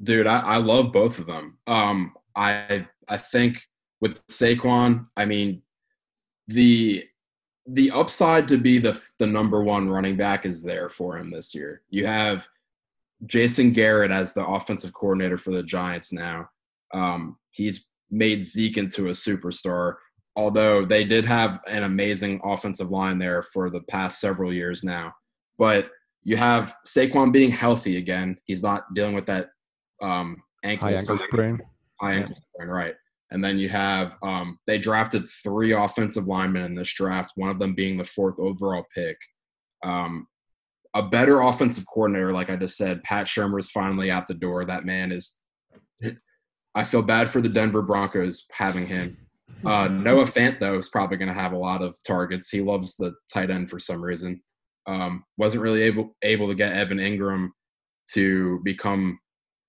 [0.02, 1.60] Dude, I, I love both of them.
[1.68, 3.64] Um, I I think
[4.02, 5.62] with Saquon, I mean,
[6.48, 7.04] the
[7.70, 11.54] the upside to be the the number one running back is there for him this
[11.54, 11.82] year.
[11.90, 12.48] You have
[13.26, 16.50] Jason Garrett as the offensive coordinator for the Giants now.
[16.94, 19.96] Um, he's made Zeke into a superstar,
[20.36, 25.14] although they did have an amazing offensive line there for the past several years now.
[25.58, 25.90] But
[26.24, 28.38] you have Saquon being healthy again.
[28.46, 29.50] He's not dealing with that
[30.02, 31.60] um, ankle, High ankle sprain.
[32.00, 32.96] high ankle sprain, right?
[33.32, 37.60] And then you have um, they drafted three offensive linemen in this draft, one of
[37.60, 39.18] them being the fourth overall pick.
[39.84, 40.28] Um,
[40.94, 44.66] a better offensive coordinator, like I just said, Pat Shurmur is finally out the door.
[44.66, 45.38] That man is.
[46.76, 49.18] I feel bad for the Denver Broncos having him.
[49.66, 52.50] Uh, Noah Fant though is probably going to have a lot of targets.
[52.50, 54.42] He loves the tight end for some reason.
[54.86, 57.50] Um, wasn't really able able to get Evan Engram
[58.12, 59.20] to become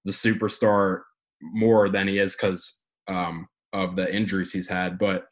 [0.05, 1.01] the superstar
[1.40, 4.99] more than he is because um, of the injuries he's had.
[4.99, 5.27] But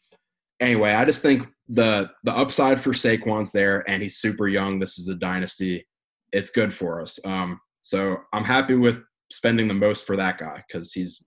[0.60, 4.78] anyway, I just think the the upside for Saquon's there, and he's super young.
[4.78, 5.86] This is a dynasty.
[6.32, 7.18] It's good for us.
[7.24, 11.24] Um, so I'm happy with spending the most for that guy because he's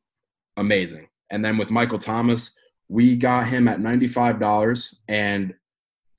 [0.58, 1.08] amazing.
[1.32, 2.58] And then with Michael Thomas,
[2.90, 5.54] we got him at $95 and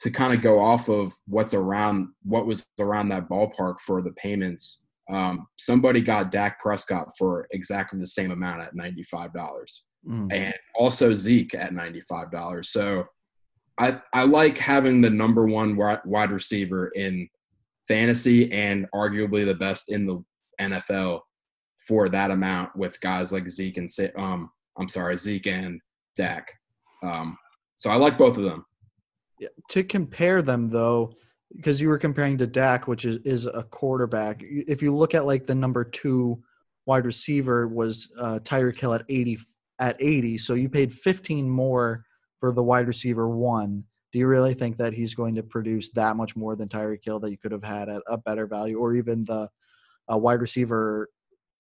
[0.01, 4.13] to kind of go off of what's around what was around that ballpark for the
[4.13, 9.33] payments um, somebody got Dak Prescott for exactly the same amount at $95
[10.09, 10.33] Mm.
[10.33, 13.05] and also Zeke at $95 so
[13.77, 17.29] I, I like having the number one wide receiver in
[17.87, 20.25] fantasy and arguably the best in the
[20.61, 21.21] NFL
[21.87, 25.81] for that amount with guys like Zeke and um I'm sorry Zeke and
[26.17, 26.53] Dak.
[27.03, 27.37] Um,
[27.77, 28.65] so I like both of them.
[29.71, 31.15] to compare them though,
[31.57, 34.43] because you were comparing to Dak, which is, is a quarterback.
[34.43, 36.43] If you look at like the number two
[36.87, 39.39] wide receiver was uh, Tyreek Hill at eighty
[39.81, 42.05] at eighty, so you paid fifteen more
[42.39, 43.85] for the wide receiver one.
[44.13, 47.21] Do you really think that he's going to produce that much more than Tyreek Hill
[47.21, 49.49] that you could have had at a better value, or even the
[50.13, 51.09] uh, wide receiver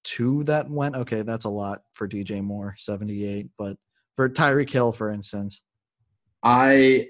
[0.04, 0.96] two that went?
[0.96, 3.76] Okay, that's a lot for DJ Moore, seventy eight, but
[4.14, 5.62] for Tyreek Hill, for instance.
[6.42, 7.08] I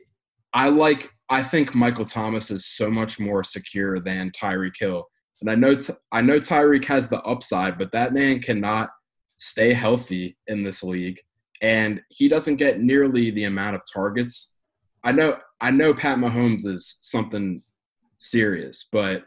[0.53, 5.07] I like I think Michael Thomas is so much more secure than Tyreek Hill.
[5.41, 5.79] And I know
[6.13, 8.91] I know Tyreek has the upside, but that man cannot
[9.41, 11.19] stay healthy in this league
[11.63, 14.59] and he doesn't get nearly the amount of targets.
[15.03, 17.63] I know I know Pat Mahomes is something
[18.19, 19.25] serious, but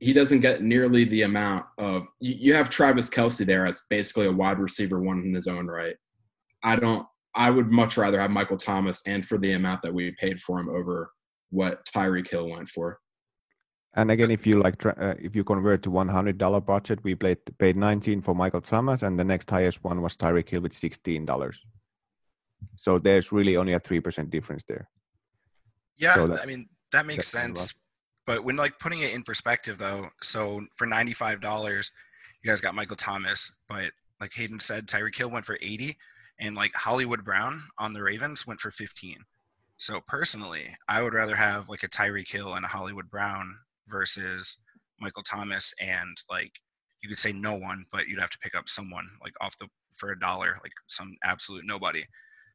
[0.00, 4.32] he doesn't get nearly the amount of you, have Travis Kelce there as basically a
[4.32, 5.96] wide receiver one in his own right.
[6.62, 10.14] I don't I would much rather have Michael Thomas and for the amount that we
[10.18, 11.10] paid for him over
[11.50, 12.98] what Tyreek Hill went for.
[13.96, 17.14] And again, if you like, uh, if you convert to one hundred dollar budget, we
[17.14, 20.72] played, paid nineteen for Michael Thomas, and the next highest one was Tyreek Hill with
[20.72, 21.64] sixteen dollars.
[22.76, 24.88] So there's really only a three percent difference there.
[25.96, 27.74] Yeah, So that- I mean that makes sense.
[28.26, 31.92] But when like putting it in perspective though, so for ninety five dollars,
[32.42, 35.98] you guys got Michael Thomas, but like Hayden said, Tyreek Hill went for eighty,
[36.40, 39.24] and like Hollywood Brown on the Ravens went for fifteen.
[39.76, 44.58] So personally, I would rather have like a Tyreek Hill and a Hollywood Brown versus
[45.00, 46.52] Michael Thomas and like
[47.02, 49.68] you could say no one, but you'd have to pick up someone like off the
[49.92, 52.04] for a dollar, like some absolute nobody.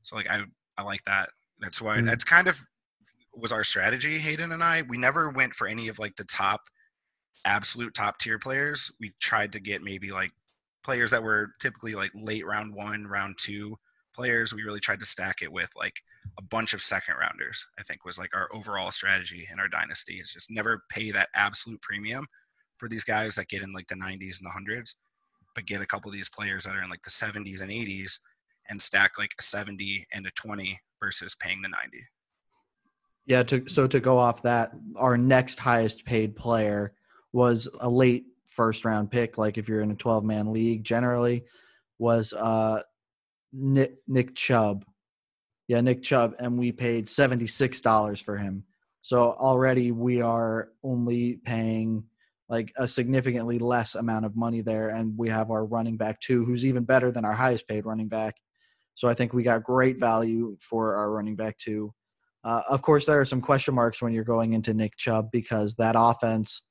[0.02, 0.42] So like I
[0.78, 1.30] I like that.
[1.60, 2.06] That's why Mm.
[2.06, 2.60] that's kind of
[3.36, 4.82] was our strategy, Hayden and I.
[4.82, 6.62] We never went for any of like the top
[7.46, 8.92] absolute top tier players.
[9.00, 10.32] We tried to get maybe like
[10.84, 13.78] players that were typically like late round one, round two
[14.15, 14.54] players.
[14.54, 16.02] We really tried to stack it with like
[16.38, 20.15] a bunch of second rounders, I think was like our overall strategy in our dynasty
[20.15, 22.27] is just never pay that absolute premium
[22.77, 24.95] for these guys that get in like the 90s and the hundreds,
[25.53, 28.19] but get a couple of these players that are in like the 70s and 80s
[28.69, 32.05] and stack like a 70 and a 20 versus paying the 90.
[33.25, 36.93] Yeah, to, so to go off that, our next highest paid player
[37.32, 39.38] was a late first round pick.
[39.38, 41.43] Like if you're in a 12 man league, generally
[41.99, 42.82] was uh,
[43.53, 44.86] Nick, Nick Chubb.
[45.69, 48.63] Yeah, Nick Chubb, and we paid seventy six dollars for him.
[49.01, 52.03] So already we are only paying
[52.49, 56.43] like a significantly less amount of money there, and we have our running back too,
[56.43, 58.36] who's even better than our highest paid running back.
[58.95, 61.93] So I think we got great value for our running back too.
[62.43, 65.75] Uh, of course, there are some question marks when you're going into Nick Chubb because
[65.75, 66.63] that offense,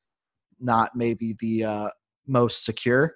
[0.58, 1.90] not maybe the uh,
[2.26, 3.14] most secure,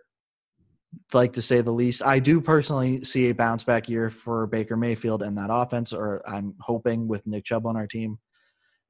[1.12, 2.02] like to say the least.
[2.02, 6.22] I do personally see a bounce back year for Baker Mayfield and that offense, or
[6.28, 8.18] I'm hoping with Nick Chubb on our team.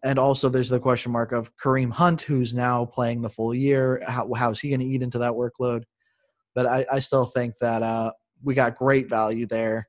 [0.05, 4.03] And also, there's the question mark of Kareem Hunt, who's now playing the full year.
[4.07, 5.85] How, how's he going to eat into that workload?
[6.55, 8.13] But I, I still think that uh,
[8.43, 9.89] we got great value there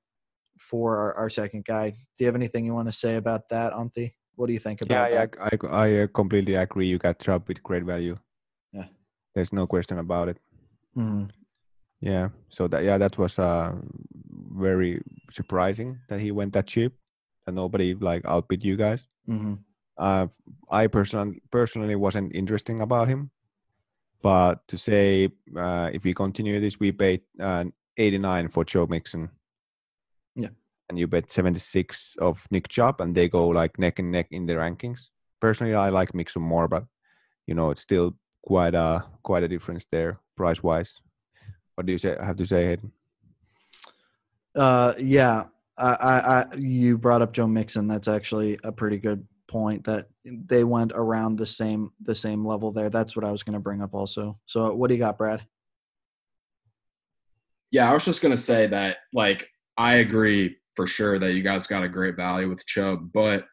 [0.59, 1.89] for our, our second guy.
[1.89, 4.13] Do you have anything you want to say about that, Antti?
[4.35, 5.63] What do you think about yeah, that?
[5.63, 6.87] I, I uh, completely agree.
[6.87, 8.17] You got Chubb with great value.
[8.71, 8.85] Yeah.
[9.33, 10.37] There's no question about it.
[10.95, 11.31] Mhm.
[12.03, 12.29] Yeah.
[12.49, 13.71] So that yeah, that was uh
[14.57, 16.91] very surprising that he went that cheap.
[17.45, 19.07] That nobody like outbid you guys.
[19.27, 19.59] Mhm.
[19.97, 20.27] Uh,
[20.69, 23.31] I personally personally wasn't interesting about him,
[24.21, 27.65] but to say uh, if we continue this, we paid uh,
[27.97, 29.29] 89 for Joe Mixon.
[30.35, 30.49] Yeah.
[30.89, 34.45] and you bet 76 of Nick Chubb, and they go like neck and neck in
[34.45, 35.09] the rankings.
[35.39, 36.85] Personally, I like Mixon more, but
[37.47, 38.11] you know it's still
[38.47, 41.01] quite a quite a difference there price wise.
[41.75, 42.15] What do you say?
[42.15, 42.91] I have to say, Hayden?
[44.55, 45.45] Uh, yeah,
[45.77, 47.87] I, I, I, you brought up Joe Mixon.
[47.87, 49.83] That's actually a pretty good point.
[49.85, 52.89] That they went around the same the same level there.
[52.89, 54.37] That's what I was going to bring up also.
[54.45, 55.45] So, what do you got, Brad?
[57.71, 61.67] Yeah, I was just gonna say that like I agree for sure that you guys
[61.67, 63.45] got a great value with Chubb, but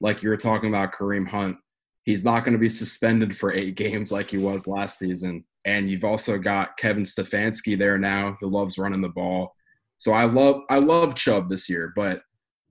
[0.00, 1.56] like you were talking about Kareem Hunt,
[2.04, 5.44] he's not going to be suspended for eight games like he was last season.
[5.64, 9.54] And you've also got Kevin Stefanski there now, who loves running the ball.
[9.98, 12.22] So I love I love Chubb this year, but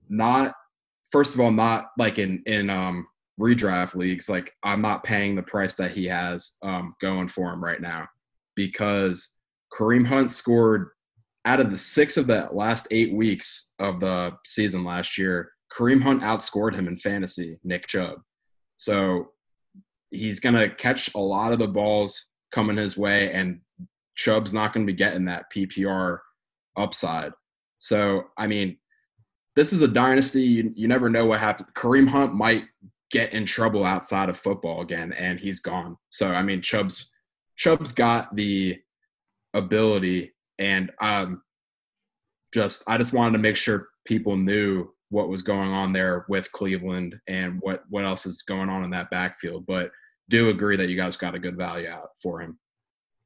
[0.08, 0.54] not
[1.10, 3.06] first of all, not like in in um
[3.40, 4.28] redraft leagues.
[4.28, 8.06] Like I'm not paying the price that he has um going for him right now
[8.54, 9.36] because
[9.72, 10.88] Kareem Hunt scored
[11.44, 16.02] out of the six of the last eight weeks of the season last year, Kareem
[16.02, 18.18] Hunt outscored him in fantasy, Nick Chubb.
[18.76, 19.30] So
[20.10, 23.60] he's going to catch a lot of the balls coming his way, and
[24.14, 26.18] Chubb's not going to be getting that PPR
[26.76, 27.32] upside.
[27.78, 28.78] So, I mean,
[29.56, 30.42] this is a dynasty.
[30.42, 31.68] You, you never know what happens.
[31.74, 32.64] Kareem Hunt might
[33.10, 35.96] get in trouble outside of football again, and he's gone.
[36.10, 37.10] So, I mean, Chubb's
[37.56, 38.78] Chubb's got the
[39.54, 41.42] ability and um
[42.54, 46.52] just I just wanted to make sure people knew what was going on there with
[46.52, 49.66] Cleveland and what what else is going on in that backfield.
[49.66, 49.90] But
[50.28, 52.58] do agree that you guys got a good value out for him.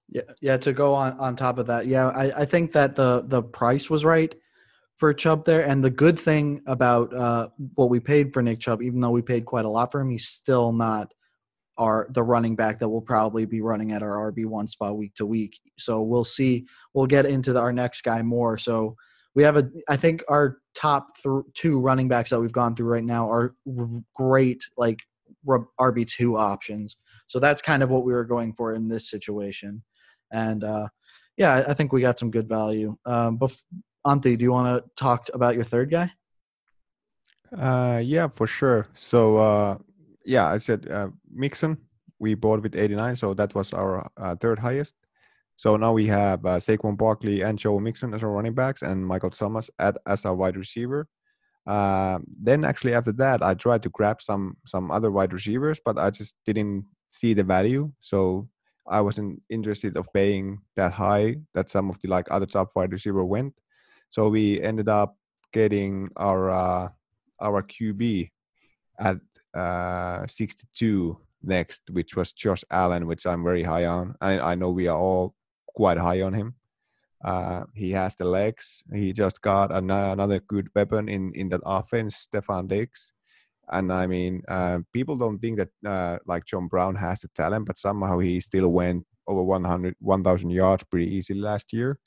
[0.09, 0.57] Yeah, yeah.
[0.59, 3.91] To go on on top of that, yeah, I, I think that the the price
[3.91, 4.35] was right
[4.97, 8.83] for Chubb there, and the good thing about uh, what we paid for Nick Chubb,
[8.83, 11.13] even though we paid quite a lot for him, he's still not
[11.79, 15.15] our the running back that will probably be running at our RB one spot week
[15.15, 15.59] to week.
[15.79, 16.67] So we'll see.
[16.95, 18.59] We'll get into the, our next guy more.
[18.59, 18.97] So
[19.35, 19.69] we have a.
[19.89, 23.55] I think our top th- two running backs that we've gone through right now are
[24.15, 25.01] great, like
[25.81, 26.97] RB two options.
[27.27, 29.83] So that's kind of what we were going for in this situation.
[30.33, 30.89] And uh,
[31.37, 32.97] yeah, I think we got some good value.
[33.05, 33.59] Um, bef-
[34.07, 36.11] Antti, do you want to talk about your third guy?
[37.57, 38.89] Uh, yeah, for sure.
[38.95, 39.79] So uh,
[40.25, 41.79] yeah, I said uh, Mixon.
[42.19, 44.95] We bought with 89, so that was our uh, third highest.
[45.57, 49.07] So now we have uh, Saquon Barkley and Joe Mixon as our running backs, and
[49.07, 51.09] Michael Thomas at, as our wide receiver.
[51.67, 55.99] Uh, then actually after that, I tried to grab some some other wide receivers, but
[55.99, 57.91] I just didn't see the value.
[58.01, 58.49] So
[58.89, 62.93] I wasn't interested of paying that high that some of the like other top wide
[62.93, 63.55] receiver went.
[64.11, 65.17] So we ended up
[65.53, 66.89] getting our uh,
[67.41, 68.31] our QB
[68.99, 69.19] at
[69.55, 74.15] uh, 62 next, which was Josh Allen, which I'm very high on.
[74.21, 75.35] I, I know we are all
[75.75, 76.55] quite high on him.
[77.25, 78.83] Uh, he has the legs.
[78.93, 83.13] He just got an, another good weapon in in that offense, Stefon Diggs.
[83.69, 87.67] And I mean, uh, people don't think that uh, like John Brown has the talent,
[87.67, 91.99] but somehow he still went over 100, 1,000 yards pretty easily last year.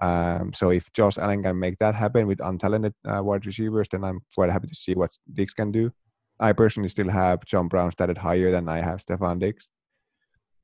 [0.00, 4.04] Um, so if Josh Allen can make that happen with untalented uh, wide receivers, then
[4.04, 5.92] I'm quite happy to see what Diggs can do.
[6.40, 9.70] I personally still have John Brown started higher than I have Stefon Diggs,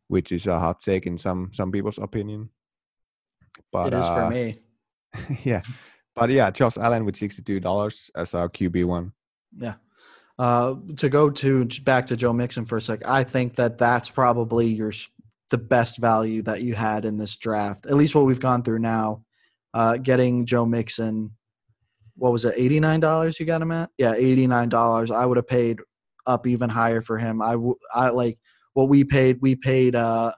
[0.09, 2.51] which is a hot take in some some people's opinion.
[3.73, 4.61] But it is uh, for me.
[5.45, 5.63] yeah,
[6.15, 9.13] but yeah, Josh Allen with sixty two dollars as our QB one.
[9.57, 9.75] Yeah.
[10.39, 14.09] Uh, to go to back to Joe Mixon for a sec, I think that that's
[14.09, 14.93] probably your
[15.51, 17.87] the best value that you had in this draft.
[17.87, 19.23] At least what we've gone through now.
[19.75, 21.31] Uh, getting Joe Mixon,
[22.17, 23.39] what was it, eighty nine dollars?
[23.39, 23.91] You got him at?
[23.99, 25.11] Yeah, eighty nine dollars.
[25.11, 25.81] I would have paid
[26.27, 27.43] up even higher for him.
[27.43, 27.57] I,
[27.95, 28.39] I like
[28.75, 29.39] what we paid.
[29.43, 30.33] We paid uh,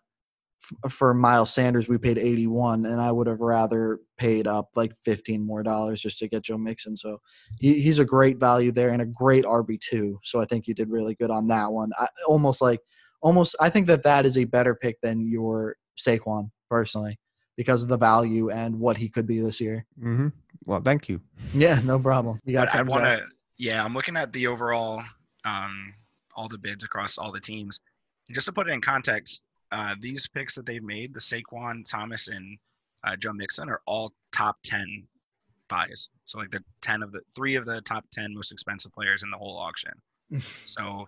[0.89, 1.89] for Miles Sanders.
[1.89, 6.01] We paid eighty one, and I would have rather paid up like fifteen more dollars
[6.01, 6.97] just to get Joe Mixon.
[6.97, 7.21] So
[7.59, 10.19] he, he's a great value there and a great RB two.
[10.25, 11.91] So I think you did really good on that one.
[11.99, 12.81] I, almost like
[13.21, 17.19] almost I think that that is a better pick than your Saquon personally
[17.57, 19.85] because of the value and what he could be this year.
[19.99, 20.29] Mm-hmm.
[20.65, 21.21] Well, thank you.
[21.55, 22.41] Yeah, no problem.
[22.45, 22.75] You got.
[22.75, 23.23] I want to.
[23.59, 25.03] Yeah, I'm looking at the overall,
[25.45, 25.95] um,
[26.35, 27.81] all the bids across all the teams.
[28.31, 32.29] Just to put it in context, uh, these picks that they've made, the Saquon, Thomas,
[32.29, 32.59] and
[33.05, 35.09] uh, Joe Mixon, are all top ten
[35.68, 36.11] buys.
[36.27, 39.31] So like the ten of the three of the top ten most expensive players in
[39.31, 39.93] the whole auction.
[40.64, 41.07] so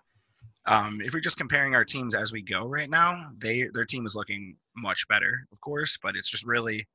[0.67, 4.05] Um, if we're just comparing our teams as we go right now, they their team
[4.05, 6.87] is looking much better, of course, but it's just really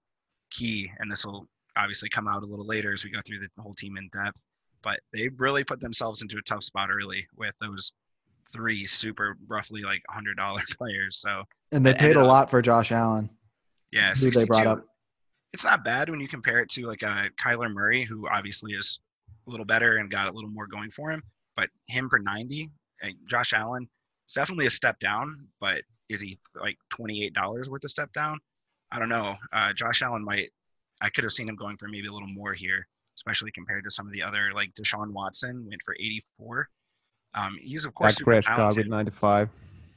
[0.50, 1.46] key, and this will
[1.76, 4.42] obviously come out a little later as we go through the whole team in depth.
[4.82, 7.92] But they really put themselves into a tough spot early with those
[8.52, 11.18] three super roughly like hundred dollar players.
[11.20, 13.30] So And they paid a up- lot for Josh Allen.
[13.92, 14.84] yeah, Who they brought up.
[15.52, 19.00] It's not bad when you compare it to like a Kyler Murray, who obviously is
[19.46, 21.22] a little better and got a little more going for him.
[21.56, 22.70] But him for 90,
[23.02, 23.88] and Josh Allen,
[24.24, 25.48] it's definitely a step down.
[25.60, 28.38] But is he like $28 worth of step down?
[28.92, 29.34] I don't know.
[29.52, 30.50] Uh, Josh Allen might.
[31.00, 32.86] I could have seen him going for maybe a little more here,
[33.16, 36.68] especially compared to some of the other like Deshaun Watson went for 84.
[37.34, 38.86] Um, he's of course Dak super Prescott talented.
[38.86, 39.48] with 95.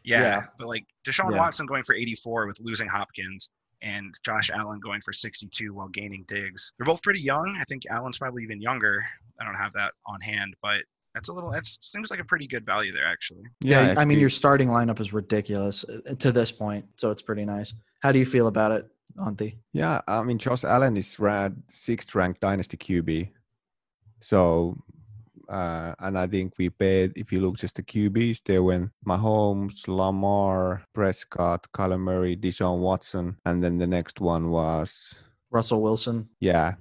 [0.04, 0.42] Yeah, Yeah.
[0.60, 1.38] but like Deshaun Yeah.
[1.40, 6.24] Watson going for 84 with losing Hopkins and Josh Allen going for 62 while gaining
[6.28, 6.72] Diggs.
[6.78, 7.58] They're both pretty young.
[7.60, 9.04] I think Allen's probably even younger.
[9.40, 11.52] I don't have that on hand, but that's a little.
[11.52, 13.44] That seems like a pretty good value there, actually.
[13.62, 17.46] Yeah, I mean your starting lineup is ridiculous uh, to this point, so it's pretty
[17.46, 17.74] nice.
[18.02, 19.58] How do you feel about it, Antti?
[19.74, 23.30] Yeah, I mean, Josh Allen is ranked sixth ranked dynasty QB.
[24.22, 24.82] So,
[25.54, 29.88] uh, and I think we paid, if you look just the QBs, there went Mahomes,
[29.88, 35.16] Lamar, Prescott, Kyler Murray, Deshaun Watson, and then the next one was,
[35.52, 36.28] Russell Wilson.
[36.40, 36.74] yeah.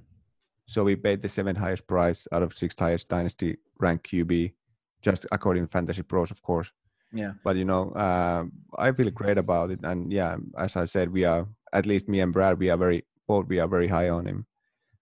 [0.67, 4.55] So we paid the seventh highest price out of sixth highest dynasty ranked QB,
[5.03, 6.73] just according to Fantasy Pros, of course.
[7.13, 7.33] Yeah.
[7.45, 8.45] But you know, uh,
[8.79, 12.21] I feel great about it, and yeah, as I said, we are at least me
[12.21, 14.47] and Brad, we are very both we are very high on him.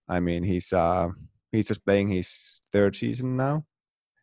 [0.09, 1.09] I mean, he's uh
[1.51, 3.65] he's just playing his third season now,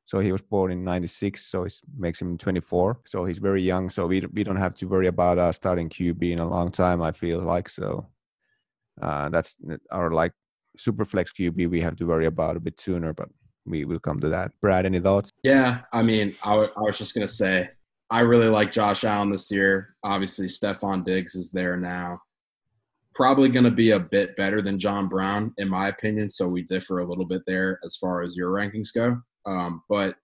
[0.05, 3.01] so he was born in '96, so it makes him 24.
[3.07, 6.33] So he's very young, so we we don't have to worry about uh, starting QB
[6.33, 7.03] in a long time.
[7.03, 8.09] I feel like so.
[9.01, 9.57] Uh, that's
[9.91, 10.33] our like
[10.79, 11.68] super flex QB.
[11.68, 13.29] We have to worry about a bit sooner, but
[13.66, 14.53] we will come to that.
[14.62, 15.31] Brad, any thoughts?
[15.43, 17.68] Yeah, I mean, I I was just gonna say,
[18.11, 19.95] I really like Josh Allen this year.
[20.03, 22.22] Obviously, Stefon Diggs is there now.
[23.15, 26.31] Probably gonna be a bit better than John Brown, in my opinion.
[26.31, 29.21] So we differ a little bit there as far as your rankings go.
[29.47, 30.15] Um, but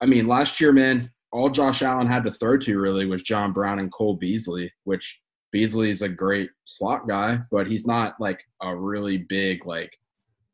[0.00, 3.52] I mean, last year, man, all Josh Allen had to throw to really was John
[3.52, 5.20] Brown and Cole Beasley, which
[5.52, 9.96] Beasley is a great slot guy, but he's not like a really big like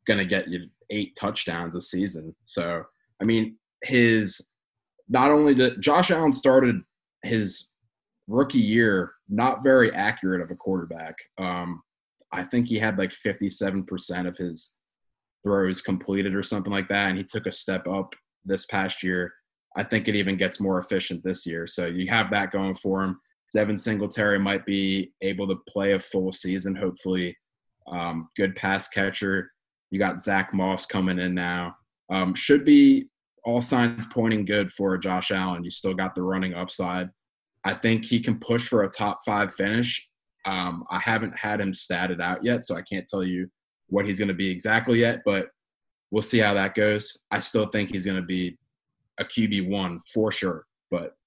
[0.05, 2.35] gonna get you eight touchdowns a season.
[2.43, 2.83] So
[3.21, 4.53] I mean, his
[5.09, 6.77] not only did Josh Allen started
[7.23, 7.73] his
[8.27, 11.15] rookie year not very accurate of a quarterback.
[11.37, 11.81] Um,
[12.31, 14.75] I think he had like 57% of his
[15.43, 18.15] throws completed or something like that, and he took a step up
[18.45, 19.33] this past year.
[19.75, 21.67] I think it even gets more efficient this year.
[21.67, 23.19] So you have that going for him.
[23.53, 27.37] Devin Singletary might be able to play a full season, hopefully.
[27.89, 29.51] Um, good pass catcher.
[29.91, 31.75] You got Zach Moss coming in now.
[32.09, 33.07] Um, should be
[33.45, 35.63] all signs pointing good for Josh Allen.
[35.63, 37.09] You still got the running upside.
[37.67, 40.09] I think he can push for a top five finish.
[40.45, 43.49] Um, I haven't had him statted out yet, so I can't tell you
[43.89, 45.49] what he's going to be exactly yet, but
[46.09, 47.23] we'll see how that goes.
[47.29, 48.57] I still think he's going to be
[49.17, 50.65] a QB one for sure.
[50.89, 51.17] But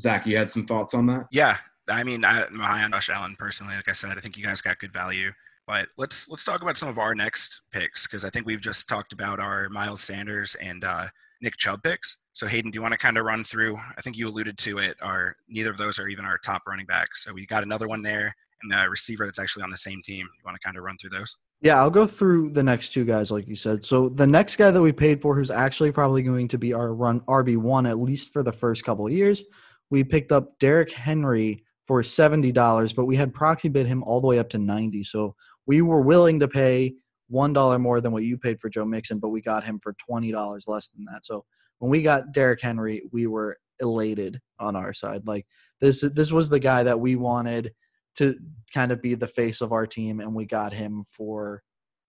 [0.00, 1.26] Zach, you had some thoughts on that?
[1.32, 1.56] Yeah,
[1.88, 3.74] I mean, I, I'm high on Josh Allen personally.
[3.74, 5.32] Like I said, I think you guys got good value.
[5.66, 8.88] But let's let's talk about some of our next picks because I think we've just
[8.88, 11.08] talked about our Miles Sanders and uh,
[11.40, 12.18] Nick Chubb picks.
[12.34, 13.76] So Hayden, do you want to kind of run through?
[13.76, 14.96] I think you alluded to it.
[15.00, 17.22] Our neither of those are even our top running backs.
[17.22, 20.26] So we got another one there and a receiver that's actually on the same team.
[20.26, 21.36] You want to kind of run through those?
[21.60, 23.84] Yeah, I'll go through the next two guys, like you said.
[23.84, 26.92] So the next guy that we paid for, who's actually probably going to be our
[26.92, 29.44] run RB one at least for the first couple years,
[29.90, 34.20] we picked up Derrick Henry for seventy dollars, but we had proxy bid him all
[34.20, 35.04] the way up to ninety.
[35.04, 36.94] So we were willing to pay
[37.28, 39.92] one dollar more than what you paid for Joe Mixon, but we got him for
[40.04, 41.24] twenty dollars less than that.
[41.24, 41.44] So
[41.78, 45.26] when we got Derrick Henry, we were elated on our side.
[45.26, 45.46] Like
[45.80, 47.72] this, this was the guy that we wanted
[48.16, 48.38] to
[48.72, 51.62] kind of be the face of our team, and we got him for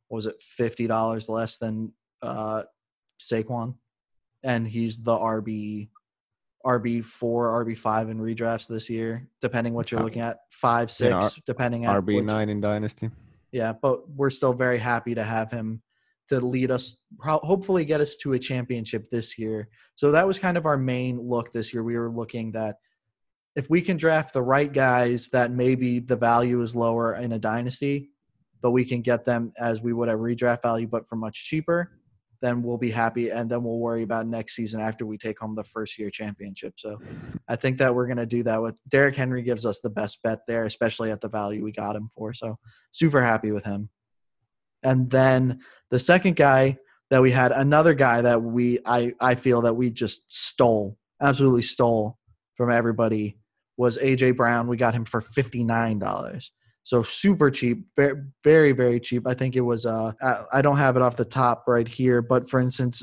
[0.08, 1.92] what was it fifty dollars less than
[2.22, 2.64] uh,
[3.20, 3.76] Saquon,
[4.44, 5.90] and he's the RB
[6.66, 10.90] RB four, RB five in redrafts this year, depending what you're Uh, looking at, five,
[10.90, 13.10] six, depending on RB nine in dynasty.
[13.52, 15.82] Yeah, but we're still very happy to have him
[16.30, 19.70] to lead us, hopefully get us to a championship this year.
[19.96, 21.84] So that was kind of our main look this year.
[21.84, 22.78] We were looking that
[23.56, 27.40] if we can draft the right guys, that maybe the value is lower in a
[27.40, 28.10] dynasty,
[28.62, 31.92] but we can get them as we would a redraft value, but for much cheaper.
[32.42, 35.56] Then we'll be happy, and then we'll worry about next season after we take home
[35.56, 36.74] the first year championship.
[36.78, 37.00] So,
[37.48, 39.42] I think that we're going to do that with Derrick Henry.
[39.42, 42.34] Gives us the best bet there, especially at the value we got him for.
[42.34, 42.60] So,
[42.92, 43.90] super happy with him.
[44.86, 45.60] And then
[45.90, 46.78] the second guy
[47.10, 50.98] that we had, another guy that we I I feel that we just stole.
[51.22, 52.18] absolutely stole
[52.56, 53.38] from everybody
[53.78, 54.68] was AJ Brown.
[54.68, 56.52] We got him for fifty nine dollars.
[56.84, 59.28] So super cheap, very, very, very cheap.
[59.28, 59.86] I think it was.
[59.88, 60.14] Uh,
[60.54, 63.02] I don't have it off the top right here, but for instance,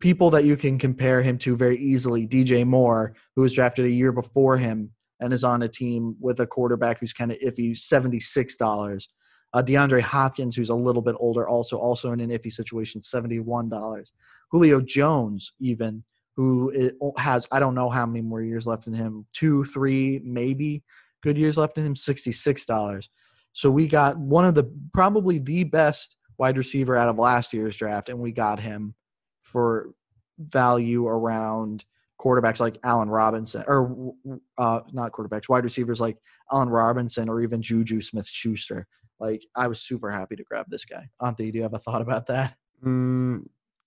[0.00, 3.90] people that you can compare him to very easily: DJ Moore, who was drafted a
[3.90, 7.78] year before him and is on a team with a quarterback who's kind of iffy,
[7.78, 9.08] seventy six dollars.
[9.52, 13.40] Uh, DeAndre Hopkins, who's a little bit older, also also in an iffy situation, seventy
[13.40, 14.12] one dollars.
[14.50, 16.02] Julio Jones, even
[16.36, 16.72] who
[17.16, 20.82] has I don't know how many more years left in him, two, three, maybe
[21.22, 23.10] good years left in him, sixty six dollars.
[23.52, 27.76] So we got one of the probably the best wide receiver out of last year's
[27.76, 28.94] draft, and we got him
[29.42, 29.90] for
[30.38, 31.84] value around
[32.20, 34.14] quarterbacks like Allen Robinson, or
[34.58, 36.18] uh, not quarterbacks, wide receivers like
[36.52, 38.86] Allen Robinson or even Juju Smith Schuster.
[39.20, 41.08] Like I was super happy to grab this guy.
[41.20, 42.56] Antti, do you have a thought about that?
[42.84, 43.46] Mm,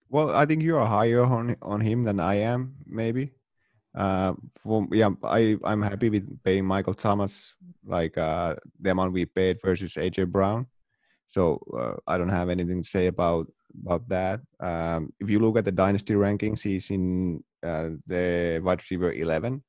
[0.10, 3.32] well, I think you're higher on on him than I am, maybe.
[3.96, 7.54] Uh, for, yeah, I I'm happy with paying Michael Thomas
[7.86, 10.68] like uh, the amount we paid versus AJ Brown.
[11.28, 13.48] So uh, I don't have anything to say about
[13.82, 14.42] about that.
[14.60, 19.64] Um, if you look at the dynasty rankings, he's in uh, the wide receiver 11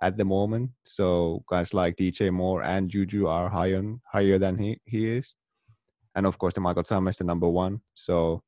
[0.00, 0.70] at the moment.
[0.84, 3.82] So guys like DJ Moore and Juju are higher
[4.12, 5.34] higher than he he is,
[6.14, 7.80] and of course the Michael Thomas the number one.
[7.94, 8.42] So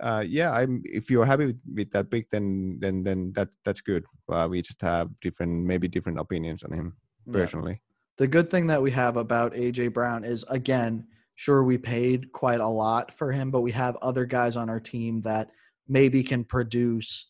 [0.00, 0.82] uh, yeah, I'm.
[0.84, 4.04] If you're happy with, with, that pick, then then then that that's good.
[4.30, 6.96] Uh, we just have different, maybe different opinions on him
[7.30, 7.72] personally.
[7.72, 7.86] Yeah.
[8.18, 12.60] The good thing that we have about AJ Brown is again, sure we paid quite
[12.60, 15.50] a lot for him, but we have other guys on our team that
[15.88, 17.29] maybe can produce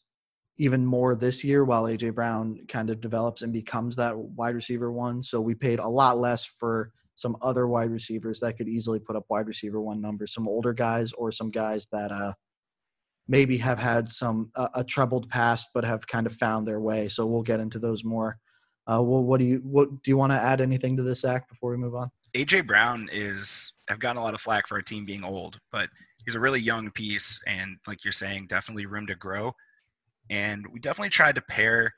[0.61, 4.93] even more this year while AJ Brown kind of develops and becomes that wide receiver
[4.93, 5.23] one.
[5.23, 9.17] So we paid a lot less for some other wide receivers that could easily put
[9.17, 12.35] up wide receiver one numbers, some older guys or some guys that uh
[13.27, 17.09] maybe have had some uh, a troubled past but have kind of found their way.
[17.09, 18.37] So we'll get into those more.
[18.87, 21.49] Uh, well, what do you what do you want to add anything to this act
[21.49, 22.11] before we move on?
[22.37, 25.89] AJ Brown is I've gotten a lot of flack for our team being old, but
[26.27, 29.53] he's a really young piece, and like you're saying, definitely room to grow.
[30.31, 31.93] And we definitely tried to pair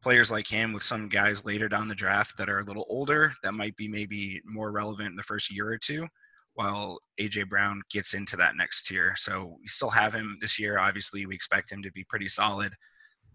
[0.00, 3.32] players like him with some guys later down the draft that are a little older
[3.42, 6.06] that might be maybe more relevant in the first year or two
[6.54, 9.14] while AJ Brown gets into that next tier.
[9.16, 10.78] So we still have him this year.
[10.78, 12.72] Obviously, we expect him to be pretty solid,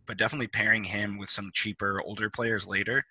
[0.05, 3.03] but definitely pairing him with some cheaper older players later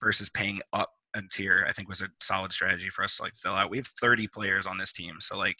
[0.00, 3.36] versus paying up a tier, I think was a solid strategy for us to like
[3.36, 3.70] fill out.
[3.70, 5.16] We have 30 players on this team.
[5.20, 5.56] So like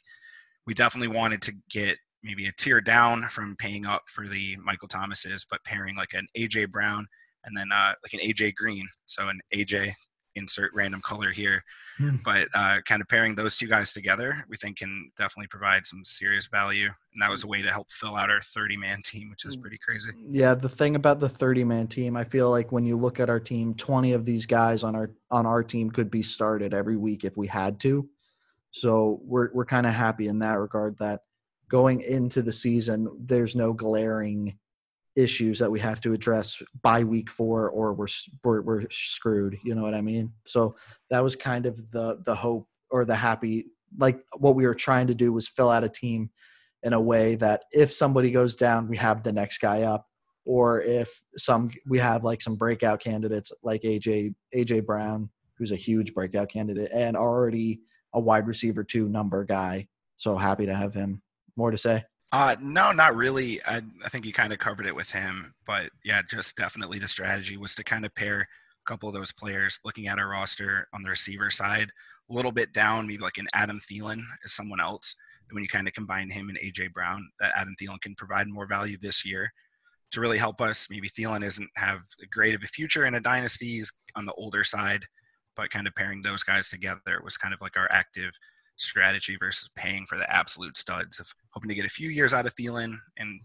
[0.67, 4.89] we definitely wanted to get maybe a tier down from paying up for the Michael
[4.89, 7.07] Thomases, but pairing like an AJ Brown
[7.45, 8.87] and then uh, like an AJ Green.
[9.07, 9.93] So an AJ
[10.35, 11.63] insert random color here.
[11.99, 12.17] Hmm.
[12.25, 16.05] But uh, kind of pairing those two guys together, we think can definitely provide some
[16.05, 16.87] serious value.
[16.87, 19.57] And that was a way to help fill out our 30 man team, which is
[19.57, 19.61] mm.
[19.61, 20.11] pretty crazy.
[20.31, 23.29] Yeah, the thing about the 30 man team, I feel like when you look at
[23.29, 26.97] our team, 20 of these guys on our on our team could be started every
[26.97, 28.09] week if we had to.
[28.71, 31.21] So we're we're kind of happy in that regard that
[31.73, 34.59] going into the season, there's no glaring
[35.17, 38.07] issues that we have to address by week four or we're,
[38.45, 40.33] we're, we're screwed you know what i mean?
[40.47, 40.75] So
[41.11, 43.67] that was kind of the the hope or the happy
[43.99, 46.31] like what we were trying to do was fill out a team
[46.83, 50.07] in a way that if somebody goes down we have the next guy up
[50.47, 55.77] or if some we have like some breakout candidates like aj aj brown who's a
[55.77, 57.81] huge breakout candidate and already
[58.15, 59.87] a wide receiver two number guy.
[60.17, 61.23] So happy to have him
[61.57, 63.63] more to say uh, no, not really.
[63.67, 67.07] I, I think you kind of covered it with him, but yeah, just definitely the
[67.07, 69.79] strategy was to kind of pair a couple of those players.
[69.85, 71.91] Looking at our roster on the receiver side,
[72.31, 75.15] a little bit down, maybe like an Adam Thielen is someone else.
[75.47, 78.49] And when you kind of combine him and AJ Brown, that Adam Thielen can provide
[78.49, 79.53] more value this year
[80.13, 80.89] to really help us.
[80.91, 84.35] Maybe Thielen isn't have a great of a future in a dynasty; he's on the
[84.35, 85.05] older side,
[85.55, 88.33] but kind of pairing those guys together was kind of like our active
[88.77, 92.47] strategy versus paying for the absolute studs of hoping to get a few years out
[92.47, 93.41] of Thielen and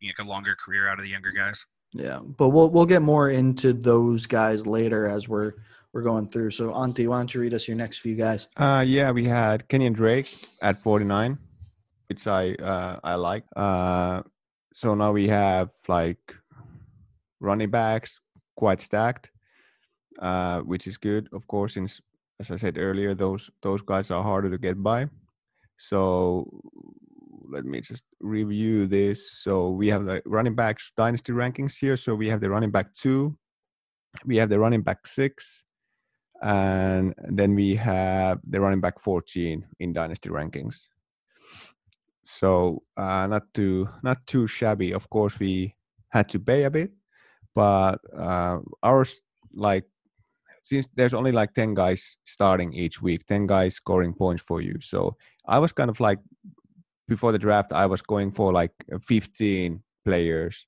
[0.00, 1.64] you know, a longer career out of the younger guys.
[1.92, 5.54] Yeah, but we'll we'll get more into those guys later as we're
[5.92, 6.52] we're going through.
[6.52, 8.46] So Antti, why don't you read us your next few guys?
[8.56, 11.38] Uh yeah, we had Kenyan Drake at 49,
[12.08, 13.44] which I uh I like.
[13.56, 14.22] Uh
[14.72, 16.36] so now we have like
[17.40, 18.20] running backs
[18.56, 19.30] quite stacked,
[20.20, 22.00] uh, which is good, of course, since
[22.40, 25.08] as I said earlier, those those guys are harder to get by.
[25.76, 26.48] So
[27.50, 29.30] let me just review this.
[29.44, 31.96] So we have the running backs dynasty rankings here.
[31.96, 33.36] So we have the running back two,
[34.24, 35.64] we have the running back six,
[36.42, 40.86] and then we have the running back 14 in dynasty rankings.
[42.22, 44.92] So uh, not too not too shabby.
[44.92, 45.74] Of course, we
[46.08, 46.92] had to pay a bit,
[47.54, 49.20] but uh, ours
[49.52, 49.84] like
[50.62, 54.76] since there's only like 10 guys starting each week 10 guys scoring points for you.
[54.80, 56.18] So i was kind of like
[57.08, 60.66] before the draft i was going for like 15 players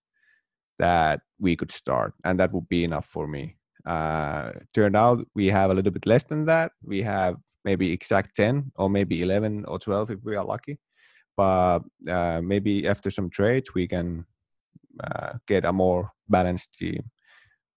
[0.78, 3.57] that we could start and that would be enough for me.
[3.86, 6.72] Uh turned out we have a little bit less than that.
[6.84, 10.78] We have maybe exact 10 or maybe 11 or 12 if we are lucky.
[11.36, 14.26] But uh, maybe after some trades we can
[15.03, 17.11] uh, get a more balanced team.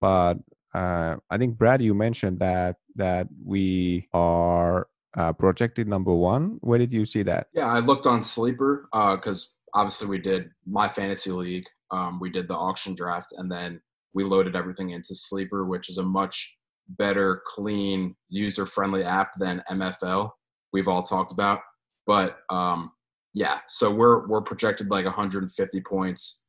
[0.02, 0.38] But
[0.76, 6.58] uh, I think Brad, you mentioned that that we are uh, projected number one.
[6.60, 7.48] Where did you see that?
[7.54, 11.66] Yeah, I looked on Sleeper because uh, obviously we did my fantasy league.
[11.92, 13.80] Um, we did the auction draft, and then
[14.14, 16.58] we loaded everything into Sleeper, which is a much
[16.90, 20.32] better, clean, user-friendly app than MFL.
[20.74, 21.62] We've all talked about,
[22.06, 22.92] but um,
[23.34, 26.44] yeah, so we're we're projected like 150 points,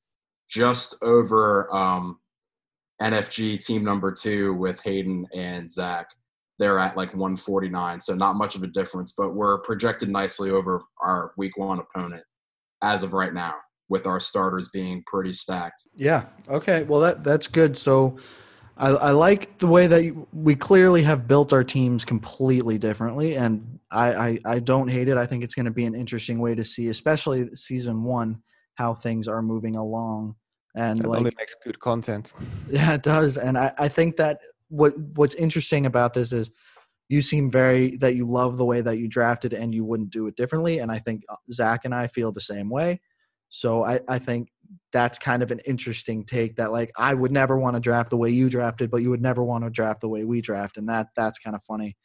[0.49, 2.18] just over um,
[3.01, 6.07] NFG team number two with Hayden and Zach.
[6.59, 10.82] They're at like 149, so not much of a difference, but we're projected nicely over
[11.03, 12.22] our week one opponent
[12.82, 13.55] as of right now,
[13.90, 15.82] with our starters being pretty stacked.
[15.94, 16.24] Yeah.
[16.49, 16.84] Okay.
[16.84, 17.76] Well, that that's good.
[17.76, 18.16] So,
[18.78, 23.36] I, I like the way that you, we clearly have built our teams completely differently,
[23.36, 25.16] and I, I, I don't hate it.
[25.16, 28.42] I think it's going to be an interesting way to see, especially season one,
[28.74, 30.36] how things are moving along
[30.77, 32.33] and that like only makes good content.
[32.70, 33.37] Yeah it does.
[33.39, 36.51] And I, I think that what what's interesting about this is
[37.09, 40.27] you seem very that you love the way that you drafted and you wouldn't do
[40.27, 40.79] it differently.
[40.79, 43.01] And i think uh, zach and i feel the same way.
[43.49, 44.49] So i i think
[44.93, 48.16] that's kind of an interesting take that like i would never want to draft the
[48.16, 50.77] way you drafted but you would never want to draft the way we draft.
[50.77, 51.97] And that that's kind of funny.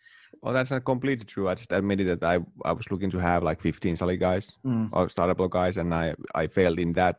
[0.41, 1.49] Well that's not completely true.
[1.49, 2.35] I just admitted that i
[2.69, 4.89] i was looking to have like 15 solid guys Mm.
[4.93, 7.15] or startable guys and i i failed in that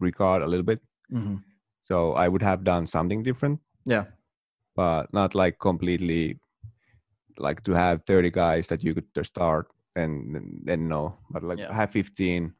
[0.00, 0.80] regard a little bit
[1.10, 1.36] hmm
[1.84, 4.04] so i would have done something different yeah
[4.76, 6.38] but not like completely
[7.38, 11.72] like to have 30 guys that you could start and then no but like Yeah.
[11.72, 12.54] have 15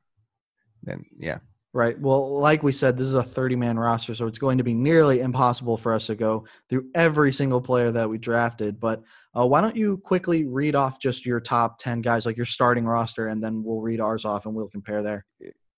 [0.82, 1.38] then yeah
[1.72, 1.98] Right.
[2.00, 4.74] Well, like we said, this is a 30 man roster, so it's going to be
[4.74, 8.80] nearly impossible for us to go through every single player that we drafted.
[8.80, 9.04] But
[9.38, 12.84] uh, why don't you quickly read off just your top 10 guys, like your starting
[12.86, 15.24] roster, and then we'll read ours off and we'll compare there.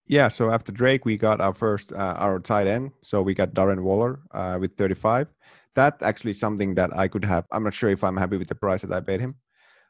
[0.06, 3.54] Yeah so after drake we got our first uh, our tight end so we got
[3.54, 5.28] darren waller uh, with 35
[5.74, 8.54] that actually something that i could have i'm not sure if i'm happy with the
[8.54, 9.34] price that i paid him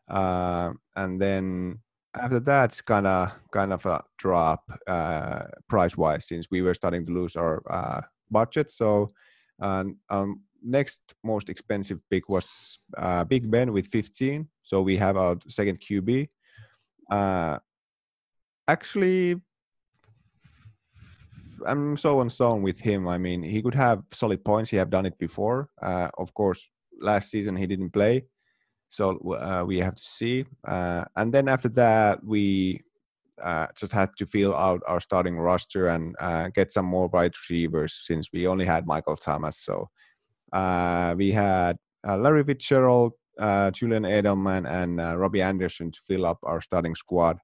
[0.09, 1.79] uh, and then
[2.15, 6.75] after that, it's kind of kind of a drop uh, price wise since we were
[6.75, 8.01] starting to lose our uh,
[8.31, 8.71] budget.
[8.71, 9.13] So,
[9.61, 14.49] um, um, next most expensive pick was uh, Big Ben with 15.
[14.63, 16.29] So we have our second QB.
[18.69, 19.41] Actually,
[21.67, 23.09] I'm so on so on with him.
[23.09, 24.71] I mean, he could have solid points.
[24.71, 25.69] He have done it before.
[25.81, 28.25] Uh, of course, last season he didn't play,
[28.89, 30.45] so uh, we have to see.
[30.67, 32.83] Uh, and then after that, we
[33.43, 37.35] uh, just had to fill out our starting roster and uh, get some more wide
[37.35, 39.59] receivers since we only had Michael Thomas.
[39.59, 39.89] So
[40.53, 43.13] uh, we had Larry Fitzgerald,
[43.73, 47.39] Julian Edelman, and Robbie Anderson to fill up our starting squad.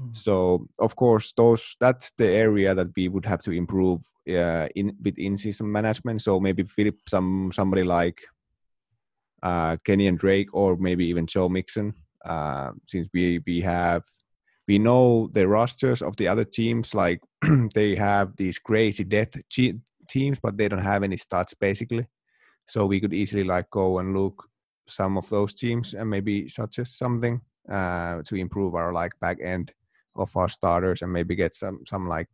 [0.00, 0.14] Mm.
[0.14, 4.96] So of course, those that's the area that we would have to improve uh, in
[5.02, 6.22] with in-season management.
[6.22, 8.20] So maybe Philip, some somebody like
[9.42, 11.94] uh, Kenyan Drake, or maybe even Joe Mixon,
[12.24, 14.02] uh, since we we have
[14.68, 16.94] we know the rosters of the other teams.
[16.94, 17.20] Like
[17.74, 19.34] they have these crazy death
[20.08, 22.06] teams, but they don't have any stats basically.
[22.66, 24.48] So we could easily like go and look
[24.88, 27.40] some of those teams and maybe suggest something
[27.70, 29.72] uh, to improve our like back end
[30.16, 32.28] of our starters and maybe get some some like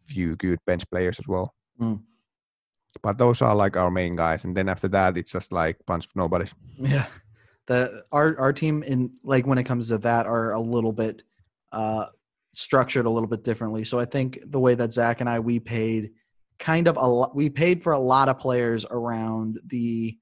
[0.00, 1.54] few good bench players as well.
[1.80, 2.02] Mm.
[3.02, 6.06] But those are like our main guys, and then after that, it's just like bunch
[6.06, 6.54] of nobodies.
[6.78, 7.06] Yeah.
[7.66, 11.22] The our our team in like when it comes to that are a little bit
[11.70, 12.06] uh
[12.54, 13.84] structured a little bit differently.
[13.84, 16.12] So I think the way that Zach and I we paid
[16.58, 20.16] kind of a lot we paid for a lot of players around the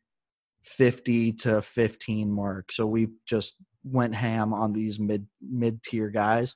[0.64, 2.72] 50 to 15 mark.
[2.72, 3.54] So we just
[3.84, 6.54] went ham on these mid mid tier guys.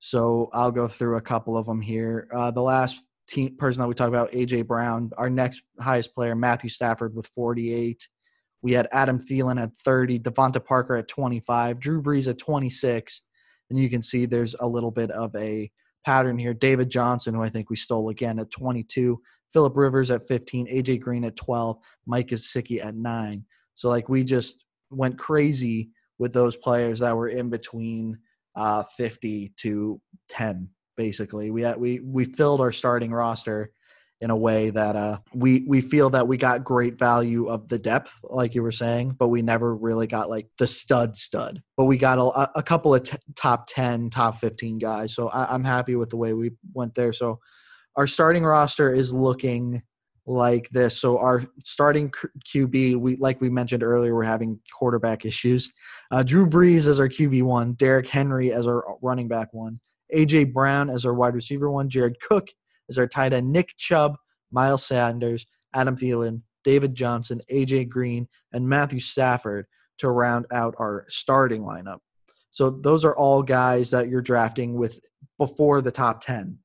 [0.00, 2.28] So I'll go through a couple of them here.
[2.32, 5.10] Uh, the last team person that we talked about, AJ Brown.
[5.18, 8.08] Our next highest player, Matthew Stafford, with 48.
[8.62, 13.22] We had Adam Thielen at 30, DeVante Parker at 25, Drew Brees at 26.
[13.70, 15.70] And you can see there's a little bit of a
[16.04, 16.54] pattern here.
[16.54, 19.20] David Johnson, who I think we stole again at 22,
[19.52, 23.44] Philip Rivers at 15, AJ Green at 12, Mike Gesicki at 9.
[23.74, 28.18] So like we just went crazy with those players that were in between
[28.56, 31.50] uh, 50 to 10 basically.
[31.50, 33.70] We had, we we filled our starting roster
[34.20, 37.78] in a way that uh, we we feel that we got great value of the
[37.78, 41.62] depth, like you were saying, but we never really got like the stud stud.
[41.76, 45.14] But we got a, a couple of t- top ten, top fifteen guys.
[45.14, 47.12] So I, I'm happy with the way we went there.
[47.12, 47.38] So
[47.96, 49.82] our starting roster is looking
[50.28, 51.00] like this.
[51.00, 52.12] So our starting
[52.46, 55.70] QB, we like we mentioned earlier, we're having quarterback issues.
[56.10, 59.80] Uh, Drew Brees as our QB one, Derrick Henry as our running back one,
[60.14, 62.48] AJ Brown as our wide receiver one, Jared Cook
[62.90, 64.16] as our tight end, Nick Chubb,
[64.52, 69.66] Miles Sanders, Adam Thielen, David Johnson, AJ Green, and Matthew Stafford
[69.98, 71.98] to round out our starting lineup.
[72.50, 75.00] So those are all guys that you're drafting with
[75.38, 76.58] before the top 10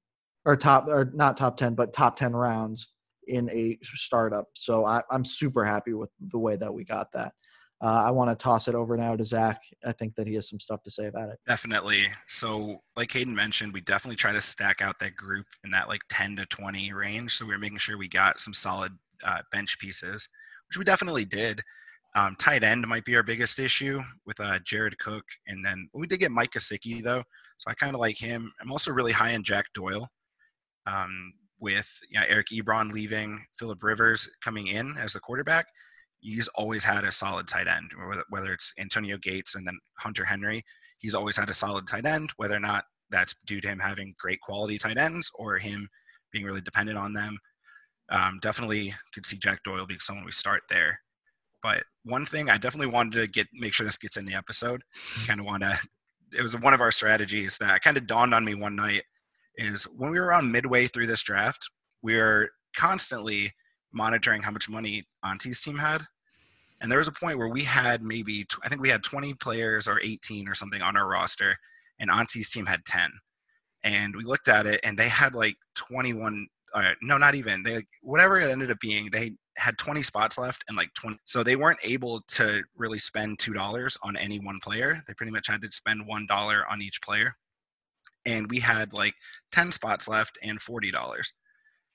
[0.46, 2.90] or top or not top 10 but top 10 rounds
[3.28, 4.48] in a startup.
[4.56, 7.34] So I, am super happy with the way that we got that.
[7.82, 9.62] Uh, I want to toss it over now to Zach.
[9.86, 11.40] I think that he has some stuff to say about it.
[11.46, 12.06] Definitely.
[12.28, 16.02] So, like Hayden mentioned, we definitely try to stack out that group in that like
[16.08, 17.34] 10 to 20 range.
[17.34, 18.94] So we are making sure we got some solid
[19.26, 20.30] uh, bench pieces,
[20.70, 21.62] which we definitely did.
[22.16, 26.06] Um, tight end might be our biggest issue with uh, Jared Cook, and then we
[26.06, 27.24] did get Mike Gesicki though,
[27.58, 28.54] so I kind of like him.
[28.62, 30.08] I'm also really high on Jack Doyle.
[30.86, 35.68] Um, with you know, Eric Ebron leaving, Philip Rivers coming in as the quarterback,
[36.20, 37.92] he's always had a solid tight end.
[38.30, 40.64] Whether it's Antonio Gates and then Hunter Henry,
[41.00, 42.32] he's always had a solid tight end.
[42.36, 45.88] Whether or not that's due to him having great quality tight ends or him
[46.32, 47.38] being really dependent on them,
[48.10, 51.00] um, definitely could see Jack Doyle being someone we start there.
[51.62, 54.84] But one thing I definitely wanted to get make sure this gets in the episode.
[55.26, 55.78] Kind of want to.
[56.38, 59.04] It was one of our strategies that kind of dawned on me one night
[59.56, 61.70] is when we were around midway through this draft,
[62.02, 63.52] we were constantly
[63.92, 66.04] monitoring how much money Antti's team had.
[66.82, 69.88] And there was a point where we had maybe, I think we had 20 players
[69.88, 71.58] or 18 or something on our roster,
[72.00, 73.10] and Antti's team had 10.
[73.84, 77.84] And we looked at it, and they had like 21, uh, no, not even, they
[78.02, 81.18] whatever it ended up being, they had 20 spots left and like 20.
[81.26, 85.04] So they weren't able to really spend $2 on any one player.
[85.08, 87.36] They pretty much had to spend $1 on each player
[88.26, 89.14] and we had like
[89.52, 90.94] 10 spots left and $40.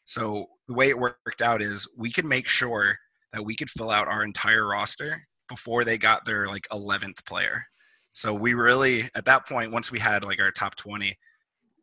[0.04, 2.96] So the way it worked out is we could make sure
[3.32, 7.64] that we could fill out our entire roster before they got their like 11th player.
[8.12, 11.14] So we really, at that point, once we had like our top 20,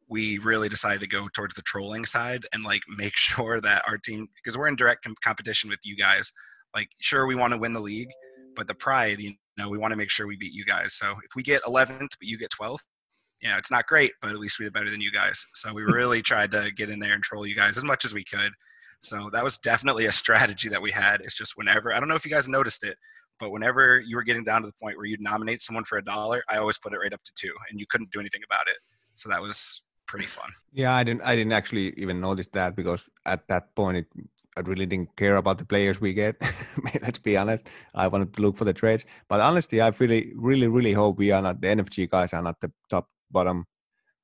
[0.07, 3.97] we really decided to go towards the trolling side and like make sure that our
[3.97, 6.31] team, because we're in direct com- competition with you guys,
[6.75, 8.09] like sure we want to win the league,
[8.55, 10.93] but the pride, you know, we want to make sure we beat you guys.
[10.93, 12.79] So if we get 11th, but you get 12th,
[13.45, 15.45] you know, it's not great, but at least we did better than you guys.
[15.53, 18.11] So we really tried to get in there and troll you guys as much as
[18.11, 18.51] we could.
[19.01, 21.21] So that was definitely a strategy that we had.
[21.21, 22.97] It's just whenever, I don't know if you guys noticed it,
[23.39, 26.03] but whenever you were getting down to the point where you'd nominate someone for a
[26.03, 28.67] dollar, I always put it right up to two and you couldn't do anything about
[28.67, 28.77] it.
[29.13, 30.49] So that was pretty fun.
[30.73, 34.07] Yeah, I didn't, I didn't actually even notice that because at that point, it,
[34.57, 36.37] I really didn't care about the players we get.
[37.01, 37.67] Let's be honest.
[37.93, 41.29] I wanted to look for the trades, but honestly, I really, really, really hope we
[41.29, 43.65] are not the NFG guys are not the top bottom,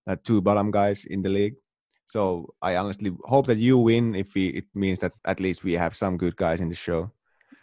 [0.08, 1.56] uh, two bottom guys in the league.
[2.06, 2.22] So
[2.62, 4.16] I honestly hope that you win.
[4.16, 7.12] If we, it means that at least we have some good guys in the show.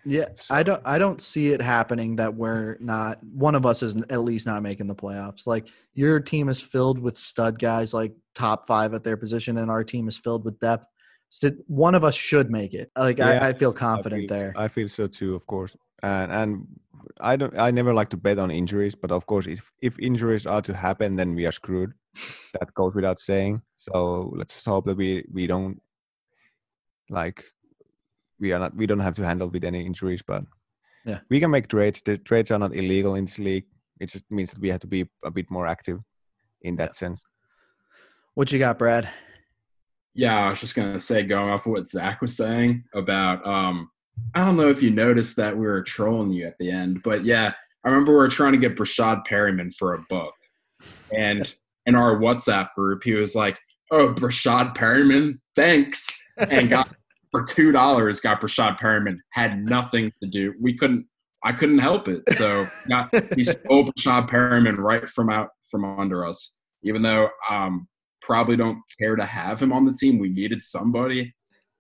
[0.05, 0.55] Yeah, so.
[0.55, 0.83] I don't.
[0.87, 3.23] I don't see it happening that we're not.
[3.25, 5.47] One of us is at least not making the playoffs.
[5.47, 9.71] Like your team is filled with stud guys, like top five at their position, and
[9.71, 10.87] our team is filled with depth.
[11.31, 12.91] So one of us should make it.
[12.97, 14.53] Like yeah, I, I, feel confident I feel, there.
[14.57, 15.77] I feel so too, of course.
[16.03, 16.67] And and
[17.21, 17.59] I don't.
[17.59, 20.75] I never like to bet on injuries, but of course, if if injuries are to
[20.75, 21.93] happen, then we are screwed.
[22.59, 23.63] That goes without saying.
[23.77, 25.81] So let's hope that we we don't
[27.11, 27.45] like
[28.41, 30.45] we are not we don't have to handle with any injuries, but
[31.05, 32.03] yeah, we can make trades.
[32.05, 33.67] The trades are not illegal in this league.
[34.01, 36.01] It just means that we have to be a bit more active
[36.63, 36.93] in that yeah.
[36.93, 37.25] sense.
[38.35, 39.09] What you got, Brad?
[40.15, 43.91] Yeah, I was just gonna say, going off of what Zach was saying about um
[44.35, 47.25] I don't know if you noticed that we were trolling you at the end, but
[47.25, 47.53] yeah,
[47.85, 50.35] I remember we were trying to get Breshad Perriman for a book.
[51.11, 51.53] And
[51.87, 53.59] in our WhatsApp group, he was like,
[53.91, 56.09] Oh, Breshad Perriman, thanks.
[56.37, 56.91] And got
[57.31, 59.17] for two dollars, got Breshad Perriman.
[59.31, 60.55] Had nothing to do.
[60.61, 61.07] We couldn't
[61.45, 62.23] I couldn't help it.
[62.35, 66.61] So got he stole Breshad Perriman right from out from under us.
[66.83, 67.89] Even though um
[68.21, 70.19] probably don't care to have him on the team.
[70.19, 71.35] We needed somebody.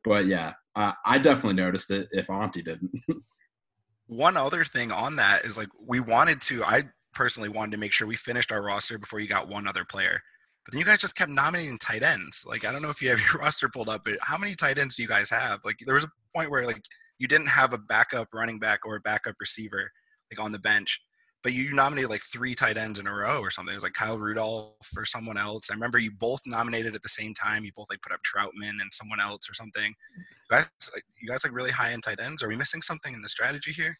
[0.04, 2.92] But yeah, uh, I definitely noticed it if Antti didn't.
[4.06, 7.92] One other thing on that is like we wanted to, I personally wanted to make
[7.92, 10.22] sure we finished our roster before you got one other player.
[10.64, 12.44] But then you guys just kept nominating tight ends.
[12.48, 14.78] Like I don't know if you have your roster pulled up, but how many tight
[14.78, 15.60] ends do you guys have?
[15.64, 16.80] Like there was a point where like
[17.18, 19.90] you didn't have a backup running back or a backup receiver
[20.30, 21.00] like on the bench.
[21.42, 23.72] But you nominated like three tight ends in a row or something.
[23.72, 25.70] It was like Kyle Rudolph or someone else.
[25.70, 27.64] I remember you both nominated at the same time.
[27.64, 29.94] You both like put up Trautman and someone else or something.
[30.16, 30.66] You guys,
[31.20, 32.42] you guys like really high end tight ends.
[32.42, 33.98] Are we missing something in the strategy here?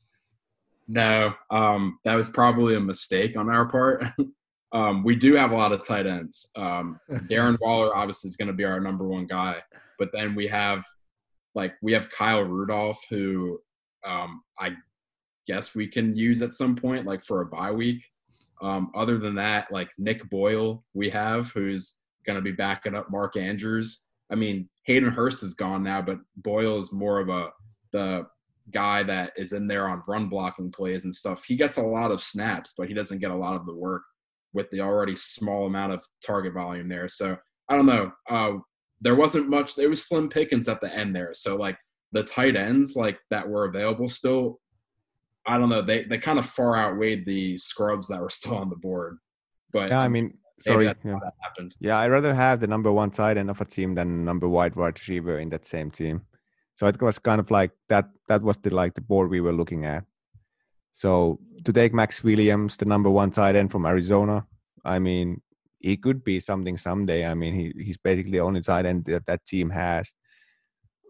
[0.89, 4.05] No, um, that was probably a mistake on our part.
[4.73, 6.51] um, we do have a lot of tight ends.
[6.57, 9.57] Um, Darren Waller obviously is going to be our number one guy,
[9.99, 10.85] but then we have
[11.55, 13.61] like we have Kyle Rudolph, who
[14.07, 14.77] um, I
[15.49, 18.05] guess we can use at some point, like for a bye week.
[18.63, 21.97] Um, other than that, like Nick Boyle, we have who's
[22.27, 24.03] going to be backing up Mark Andrews.
[24.31, 27.49] I mean, Hayden Hurst is gone now, but Boyle is more of a
[27.93, 28.27] the
[28.71, 31.45] guy that is in there on run blocking plays and stuff.
[31.45, 34.03] He gets a lot of snaps, but he doesn't get a lot of the work
[34.53, 37.09] with the already small amount of target volume there.
[37.09, 37.37] So
[37.69, 38.13] I don't know.
[38.29, 38.59] Uh,
[39.01, 39.75] there wasn't much.
[39.75, 41.31] There was slim pickings at the end there.
[41.33, 41.79] So like
[42.13, 44.61] the tight ends like that were available still.
[45.49, 45.83] I don't know.
[45.83, 49.19] They they kind of far outweighed the scrubs that were still on the board.
[49.73, 50.95] But yeah, I mean, sorry, yeah.
[51.05, 51.19] yeah.
[51.43, 51.75] happened.
[51.81, 54.77] yeah, I'd rather have the number one tight end of a team than number wide
[54.77, 56.23] wide receiver in that same team.
[56.77, 58.09] So it was kind of like that.
[58.29, 60.05] That was the like the board we were looking at.
[60.93, 64.47] So to take Maxx Williams, the number one tight end from Arizona,
[64.85, 65.43] I mean,
[65.81, 67.27] he could be something someday.
[67.27, 70.13] I mean, he he's basically the only tight end that that team has,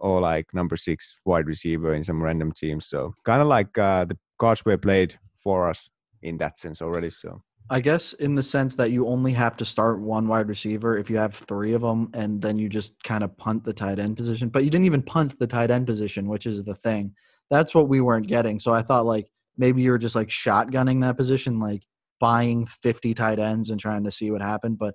[0.01, 2.86] or like number six wide receiver in some random teams.
[2.86, 5.91] So kind of like uh, the cards were played for us
[6.22, 7.11] in that sense already.
[7.11, 10.97] So I guess in the sense that you only have to start one wide receiver
[10.97, 13.99] if you have three of them, and then you just kind of punt the tight
[13.99, 14.49] end position.
[14.49, 17.14] But you didn't even punt the tight end position, which is the thing.
[17.51, 18.59] That's what we weren't getting.
[18.59, 19.28] So I thought like
[19.59, 21.82] maybe you were just like shotgunning that position, like
[22.20, 24.78] buying 50 tight ends and trying to see what happened.
[24.78, 24.95] But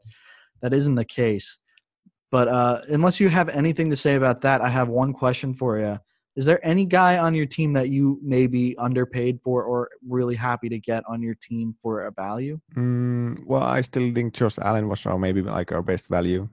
[0.62, 1.60] that isn't the case.
[2.32, 5.78] But uh, unless you have anything to say about that, I have one question for
[5.78, 6.00] you.
[6.36, 10.36] Is there any guy on your team that you may be underpaid for or really
[10.36, 12.60] happy to get on your team for a value?
[12.76, 16.50] mm, well, I still think Josh Allen was our maybe like our best value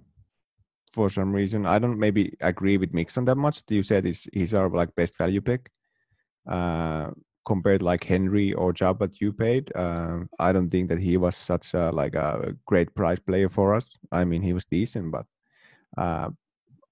[0.93, 1.65] for some reason.
[1.67, 3.63] I don't maybe agree with Mixon that much.
[3.69, 5.71] You said he's he's our like best value pick.
[6.47, 7.11] Uh,
[7.47, 11.37] compared like Henry or Chubb that you paid, uh, I don't think that he was
[11.37, 13.99] such a like a great price player for us.
[14.13, 15.27] I mean, he was decent, but
[15.97, 16.29] uh,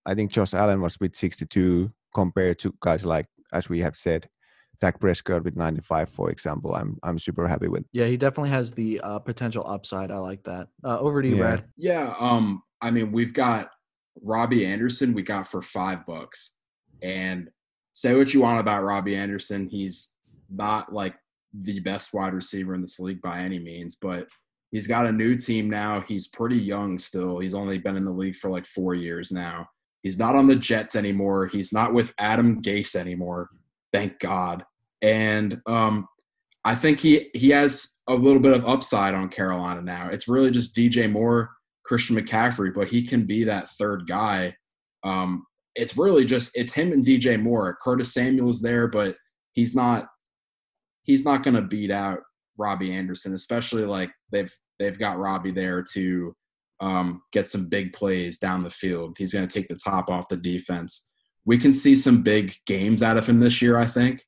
[0.06, 4.28] I think Josh Allen was with 62 compared to guys like as we have said,
[4.80, 6.74] Dak Prescott with 95, for example.
[6.74, 7.84] I'm I'm super happy with.
[7.92, 10.10] Yeah, he definitely has the uh, potential upside.
[10.10, 10.68] I like that.
[10.84, 11.42] Uh, over to you, Yeah.
[11.42, 11.64] Brad.
[11.76, 13.70] Yeah, um, I mean, we've got
[14.22, 15.14] Robbie Anderson.
[15.14, 16.52] We got for five bucks,
[17.02, 17.48] and
[17.92, 20.12] say what you want about Robbie Anderson, he's
[20.50, 21.14] not like
[21.52, 24.28] the best wide receiver in this league by any means, but
[24.70, 26.00] he's got a new team now.
[26.02, 27.38] He's pretty young still.
[27.38, 29.66] He's only been in the league for like four years now.
[30.02, 31.46] He's not on the Jets anymore.
[31.46, 33.48] He's not with Adam Gase anymore.
[33.92, 34.64] Thank God.
[35.02, 36.06] And um,
[36.64, 40.08] I think he he has a little bit of upside on Carolina now.
[40.08, 41.50] It's really just DJ Moore,
[41.84, 44.54] Christian McCaffrey, but he can be that third guy.
[45.04, 45.44] Um,
[45.74, 47.76] it's really just it's him and DJ Moore.
[47.82, 49.16] Curtis Samuel's there, but
[49.52, 50.06] he's not
[51.02, 52.20] he's not going to beat out
[52.58, 56.34] Robbie Anderson, especially like they've they've got Robbie there to
[56.80, 59.16] um, get some big plays down the field.
[59.18, 61.10] He's going to take the top off the defense.
[61.44, 63.78] We can see some big games out of him this year.
[63.78, 64.22] I think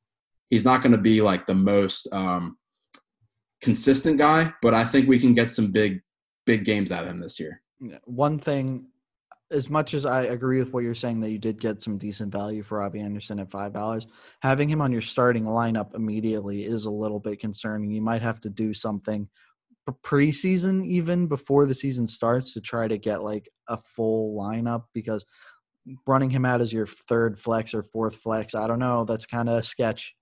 [0.48, 2.56] he's not going to be like the most um,
[3.62, 6.00] consistent guy, but I think we can get some big
[6.46, 7.62] big games out of him this year.
[8.04, 8.86] One thing,
[9.52, 12.32] as much as I agree with what you're saying that you did get some decent
[12.32, 14.06] value for Robbie Anderson at five dollars,
[14.42, 17.90] having him on your starting lineup immediately is a little bit concerning.
[17.90, 19.28] You might have to do something
[19.92, 25.24] preseason, even before the season starts, to try to get like a full lineup because
[26.06, 29.04] running him out as your third flex or fourth flex, I don't know.
[29.04, 30.14] That's kind of a sketch,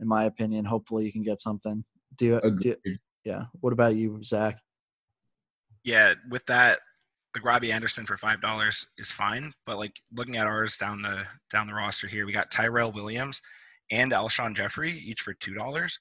[0.00, 0.64] in my opinion.
[0.64, 1.84] Hopefully, you can get something.
[2.16, 2.40] Do you?
[2.60, 3.44] Do you yeah.
[3.60, 4.58] What about you, Zach?
[5.84, 6.78] yeah, with that,
[7.34, 11.26] like Robbie Anderson for five dollars is fine, but like looking at ours down the
[11.50, 13.40] down the roster here, we got Tyrell Williams
[13.90, 15.98] and Alshon Jeffery each for two dollars,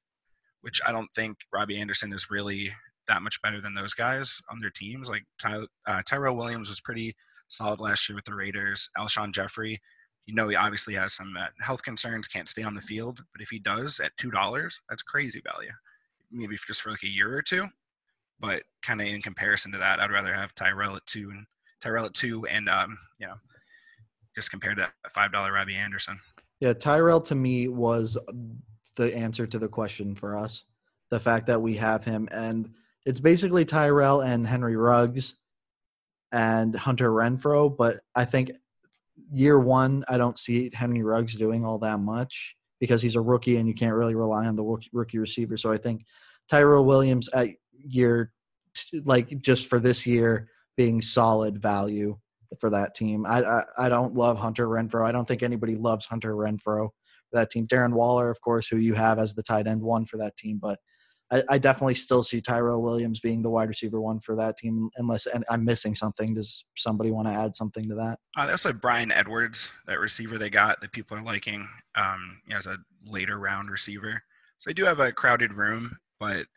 [0.62, 2.72] which I don't think Robbie Anderson is really
[3.12, 5.10] that much better than those guys on their teams.
[5.10, 7.14] Like Ty, uh, Tyrell Williams was pretty
[7.48, 8.90] solid last year with the Raiders.
[8.98, 9.80] Alshon Jeffery,
[10.26, 13.42] you know, he obviously has some uh, health concerns, can't stay on the field, but
[13.42, 15.72] if he does at two dollars, that's crazy value.
[16.32, 17.68] Maybe for just for like a year or two
[18.42, 21.46] but kind of in comparison to that, I'd rather have Tyrell at two and
[21.80, 23.36] Tyrell at two, and um, you know,
[24.36, 26.20] just compared to that five dollar Robbie Anderson.
[26.60, 28.18] Yeah, Tyrell to me was
[28.96, 30.66] the answer to the question for us.
[31.10, 32.74] The fact that we have him, and
[33.06, 35.36] it's basically Tyrell and Henry Ruggs
[36.32, 37.76] and Hunter Renfrow.
[37.76, 38.52] But I think
[39.32, 43.58] year one, I don't see Henry Ruggs doing all that much because he's a rookie
[43.58, 45.58] and you can't really rely on the rookie- receiver.
[45.58, 46.06] So I think
[46.50, 48.34] Tyrell Williams at year,
[49.06, 52.18] like just for this year, being solid value
[52.60, 53.26] for that team.
[53.26, 55.06] I, I I don't love Hunter Renfrow.
[55.06, 57.68] I don't think anybody loves Hunter Renfro for that team.
[57.68, 60.60] Darren Waller, of course, who you have as the tight end one for that team,
[60.62, 60.80] but
[61.50, 64.90] I, definitely still see Tyrell Williams being the wide receiver one for that team.
[64.98, 66.34] Unless and I'm missing something.
[66.34, 68.20] Does somebody want to add something to that?
[68.36, 72.42] Uh, they also have Bryan Edwards, that receiver they got that people are liking um,
[72.52, 74.24] as a later round receiver.
[74.58, 76.48] So they do have a crowded room, but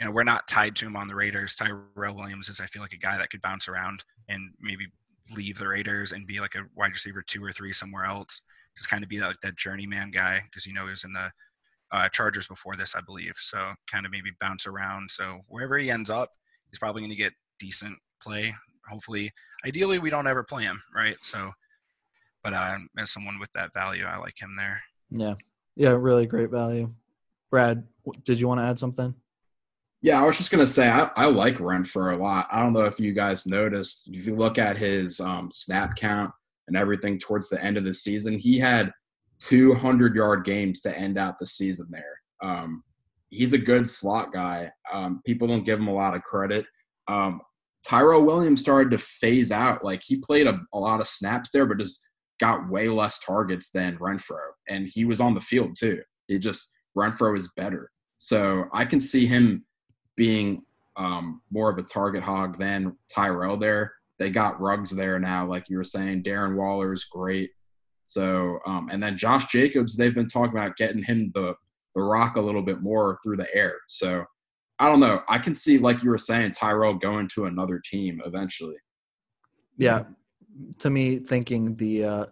[0.00, 1.54] you know we're not tied to him on the Raiders.
[1.54, 4.86] Tyrell Williams is, I feel like, a guy that could bounce around and maybe
[5.36, 8.40] leave the Raiders and be like a wide receiver two or three somewhere else.
[8.76, 11.30] Just kind of be like that journeyman guy because you know he was in the
[11.92, 13.34] uh, Chargers before this, I believe.
[13.36, 15.10] So kind of maybe bounce around.
[15.10, 16.30] So wherever he ends up,
[16.70, 18.54] he's probably going to get decent play.
[18.88, 19.30] Hopefully,
[19.66, 21.16] ideally, we don't ever play him, right?
[21.22, 21.52] So,
[22.44, 24.80] but uh, as someone with that value, I like him there.
[25.10, 25.34] Yeah,
[25.74, 26.92] yeah, really great value.
[27.50, 27.84] Brad,
[28.24, 29.14] did you want to add something?
[30.02, 32.46] Yeah, I was just gonna say I, I like Renfrow a lot.
[32.52, 34.08] I don't know if you guys noticed.
[34.12, 36.32] If you look at his um, snap count
[36.68, 38.92] and everything towards the end of the season, he had
[39.40, 42.20] 200 yard games to end out the season there.
[42.42, 42.82] Um,
[43.30, 44.70] he's a good slot guy.
[44.92, 46.66] Um, people don't give him a lot of credit.
[47.08, 47.40] Um,
[47.86, 49.84] Tyrell Williams started to phase out.
[49.84, 52.02] Like he played a, a lot of snaps there, but just
[52.40, 54.50] got way less targets than Renfrow.
[54.68, 56.02] And he was on the field too.
[56.28, 57.90] It just, Renfrow is better.
[58.16, 59.64] So I can see him
[60.16, 60.62] being
[60.96, 63.92] um, more of a target hog than Tyrell there.
[64.18, 66.22] They got Ruggs there now, like you were saying.
[66.22, 67.50] Darren Waller is great.
[68.06, 71.54] So, um, and then Josh Jacobs, they've been talking about getting him the
[71.94, 73.74] the rock a little bit more through the air.
[73.88, 74.24] So,
[74.78, 75.22] I don't know.
[75.28, 78.76] I can see, like you were saying, Tyrell going to another team eventually.
[79.78, 80.02] Yeah,
[80.78, 82.26] to me, thinking the uh,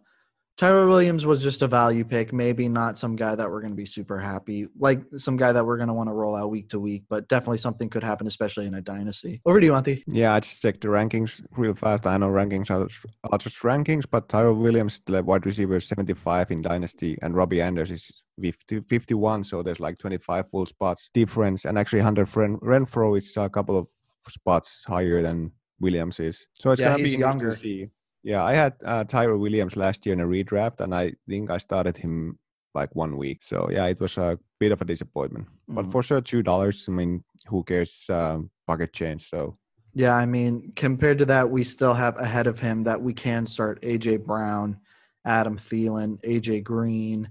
[0.57, 3.77] Tyler Williams was just a value pick, maybe not some guy that we're going to
[3.77, 6.69] be super happy, like some guy that we're going to want to roll out week
[6.69, 9.41] to week, but definitely something could happen, especially in a dynasty.
[9.47, 10.05] Over to you, Antti.
[10.07, 12.07] Yeah, I just checked the rankings real fast.
[12.07, 12.89] I know rankings are,
[13.33, 17.61] are just rankings, but Tyrell Williams, the wide receiver, is 75 in dynasty, and Robbie
[17.61, 21.65] Anders is 50, 51, so there's like 25 full spots difference.
[21.65, 23.89] And actually, Hunter Renfrow is a couple of
[24.29, 25.51] spots higher than
[25.81, 26.47] Williams is.
[26.55, 27.51] So it's yeah, going to be younger.
[27.51, 27.91] to see
[28.25, 31.59] yeah, I had uh, Tyler Williams last year in a redraft, and I think I
[31.59, 32.39] started him
[32.75, 33.43] like one week.
[33.43, 35.47] So yeah, it was a bit of a disappointment.
[35.71, 35.75] Mm.
[35.77, 36.87] But for sure, two dollars.
[36.89, 38.07] I mean, who cares?
[38.11, 39.29] Um, pocket change.
[39.29, 39.59] So
[39.93, 43.47] yeah, I mean, compared to that, we still have ahead of him that we can
[43.47, 44.79] start AJ Brown,
[45.25, 47.29] Adam Thielen, AJ Green,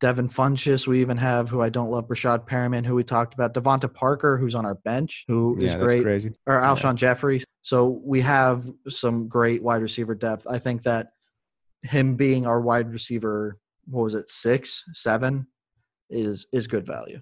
[0.00, 0.86] Devin Funchess.
[0.86, 4.36] We even have who I don't love, Breshad Perriman, who we talked about, DeVante Parker,
[4.36, 6.32] who's on our bench, who yeah, is great, crazy.
[6.46, 6.92] or Alshon yeah.
[6.94, 7.42] Jeffery.
[7.62, 10.46] So we have some great wide receiver depth.
[10.48, 11.08] I think that
[11.82, 15.46] him being our wide receiver, what was it, six, seven,
[16.10, 17.20] is is good value.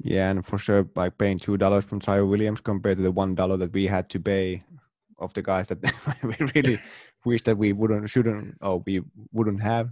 [0.00, 3.34] Yeah, and for sure, by paying two dollars from Tyler Williams compared to the one
[3.34, 4.62] dollar that we had to pay
[5.18, 5.78] of the guys that
[6.22, 6.78] we really
[7.24, 9.02] wish that we wouldn't, shouldn't, or we
[9.32, 9.90] wouldn't have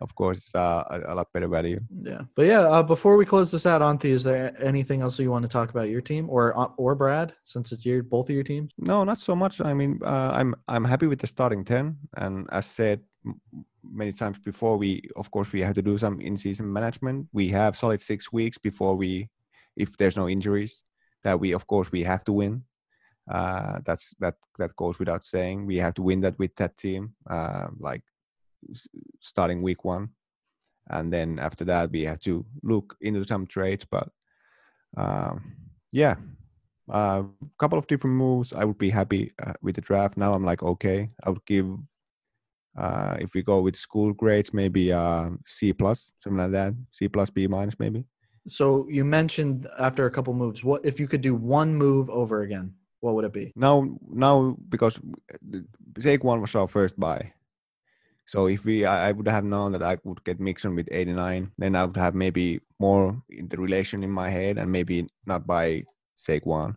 [0.00, 1.80] of course, uh, a, a, lot better value.
[2.02, 5.30] Yeah, but yeah, uh, before we close this out, Antti, is there anything else you
[5.30, 8.34] want to talk about your team or uh, or Brad, since it's your both of
[8.34, 8.72] your teams?
[8.78, 9.60] No, not so much.
[9.60, 13.00] I mean, uh, I'm I'm happy with the starting ten, and as said
[13.82, 17.28] many times before, we of course we have to do some in-season management.
[17.32, 19.30] We have solid six weeks before we,
[19.76, 20.82] if there's no injuries,
[21.24, 22.64] that we of course we have to win.
[23.30, 25.66] Uh, that's that that goes without saying.
[25.66, 27.14] We have to win that with that team.
[27.28, 28.02] Uh, like
[29.20, 30.10] starting week one,
[30.88, 33.84] and then after that we have to look into some trades.
[33.84, 34.08] But
[34.96, 35.54] um,
[35.92, 36.16] yeah,
[36.88, 37.22] a uh,
[37.58, 38.52] couple of different moves.
[38.52, 40.16] I would be happy uh, with the draft.
[40.16, 41.66] Now I'm like, okay, I would give.
[42.78, 46.74] Uh, if we go with school grades, maybe uh, C plus, something like that.
[46.90, 48.04] C plus, B minus, maybe.
[48.48, 52.42] So you mentioned after a couple moves, what if you could do one move over
[52.42, 52.74] again?
[53.00, 53.52] What would it be?
[53.56, 55.00] Now, now because
[55.98, 57.32] Saquon was our first buy,
[58.26, 61.76] so if we, I, would have known that I would get Mixon with 89, then
[61.76, 65.84] I would have maybe more interrelation in my head and maybe not by
[66.18, 66.76] Saquon.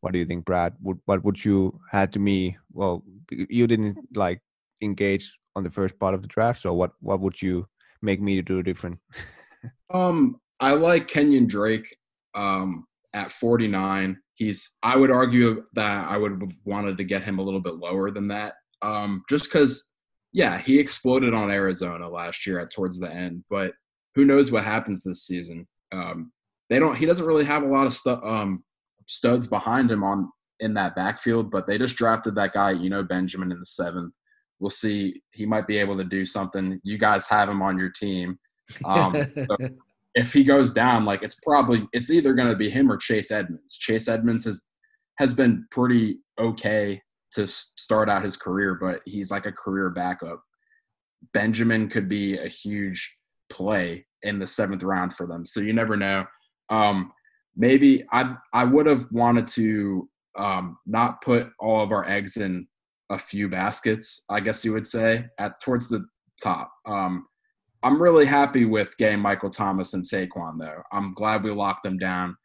[0.00, 0.74] What do you think, Brad?
[0.82, 2.58] Would what would you had to me?
[2.70, 4.42] Well, you didn't like
[4.82, 7.66] engage on the first part of the draft, so what what would you
[8.02, 8.98] make me do different?
[9.94, 11.96] um, I like Kenyan Drake
[12.34, 14.18] um, at 49.
[14.34, 17.76] He's I would argue that I would have wanted to get him a little bit
[17.76, 18.56] lower than that.
[18.82, 19.93] Um, just because
[20.34, 23.72] yeah, he exploded on Arizona last year at towards the end, but
[24.16, 25.66] who knows what happens this season?
[25.92, 26.32] Um,
[26.68, 26.96] they don't.
[26.96, 28.64] He doesn't really have a lot of stu- um,
[29.06, 30.28] studs behind him on
[30.58, 34.14] in that backfield, but they just drafted that guy, you know, Benjamin in the seventh.
[34.58, 35.22] We'll see.
[35.30, 36.80] He might be able to do something.
[36.82, 38.36] You guys have him on your team.
[38.84, 39.56] Um, so
[40.16, 43.30] if he goes down, like it's probably it's either going to be him or Chase
[43.30, 43.76] Edmonds.
[43.76, 44.64] Chase Edmonds has
[45.18, 47.00] has been pretty okay
[47.34, 50.42] to start out his career, but he's like a career backup.
[51.32, 53.18] Benjamin could be a huge
[53.50, 56.24] play in the seventh round for them, so you never know.
[56.70, 57.12] Um,
[57.56, 62.66] maybe I I would have wanted to um, not put all of our eggs in
[63.10, 66.06] a few baskets, I guess you would say, at towards the
[66.42, 66.72] top.
[66.86, 67.26] Um,
[67.82, 70.82] I'm really happy with getting Michael Thomas and Saquon, though.
[70.90, 72.36] I'm glad we locked them down.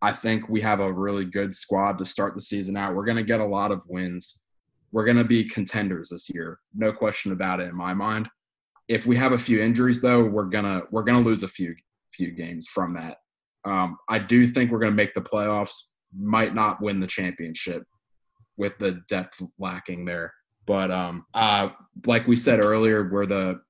[0.00, 2.94] I think we have a really good squad to start the season out.
[2.94, 4.40] We're going to get a lot of wins.
[4.92, 8.28] We're going to be contenders this year, no question about it in my mind.
[8.86, 11.74] If we have a few injuries, though, we're gonna we're gonna lose a few
[12.10, 13.18] few games from that.
[13.64, 15.76] Um, I do think we're going to make the playoffs.
[16.18, 17.82] Might not win the championship
[18.56, 20.32] with the depth lacking there,
[20.66, 21.68] but um, uh,
[22.06, 23.60] like we said earlier, we're the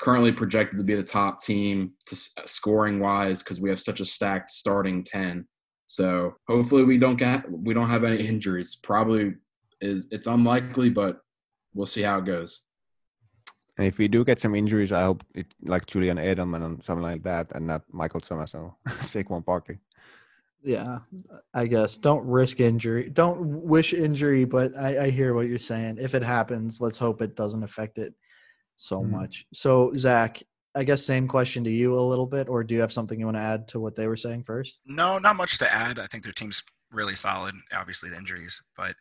[0.00, 2.16] currently projected to be the top team to
[2.46, 5.46] scoring wise because we have such a stacked starting 10
[5.92, 8.74] so hopefully we don't get we don't have any injuries.
[8.76, 9.34] Probably
[9.82, 11.20] is it's unlikely but
[11.74, 12.60] we'll see how it goes.
[13.76, 17.02] And if we do get some injuries i hope it like julian edelman and something
[17.02, 18.74] like that and not michael thomas or
[19.10, 19.78] saquon barkley
[20.62, 20.98] yeah
[21.54, 21.96] i guess.
[21.96, 23.40] Don't risk injury don't
[23.74, 25.96] wish injury but I, I hear what you're saying.
[25.98, 28.14] If it happens let's hope it doesn't affect it
[28.76, 29.46] so mm much.
[29.52, 30.42] So Zach,
[30.74, 33.26] I guess same question to you a little bit, or do you have something you
[33.26, 34.78] want to add to what they were saying first?
[34.86, 35.98] No, not much to add.
[35.98, 37.54] I think their team's really solid.
[37.74, 38.96] Obviously, the injuries, but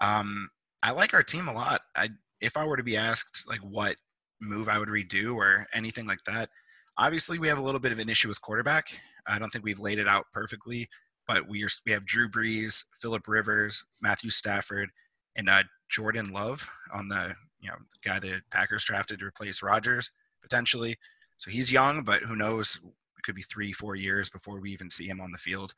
[0.00, 0.50] um,
[0.82, 1.82] I like our team a lot.
[1.94, 3.96] I if I were to be asked like what
[4.40, 6.50] move I would redo or anything like that,
[6.98, 8.88] obviously we have a little bit of an issue with quarterback.
[9.26, 10.88] I don't think we've laid it out perfectly,
[11.26, 14.90] but we are we have Drew Brees, Philip Rivers, Matthew Stafford,
[15.36, 20.10] and uh, Jordan Love on the you know, guy the Packers drafted to replace Rodgers
[20.46, 20.96] potentially.
[21.36, 22.78] So he's young, but who knows?
[22.84, 25.74] It could be three, four years before we even see him on the field.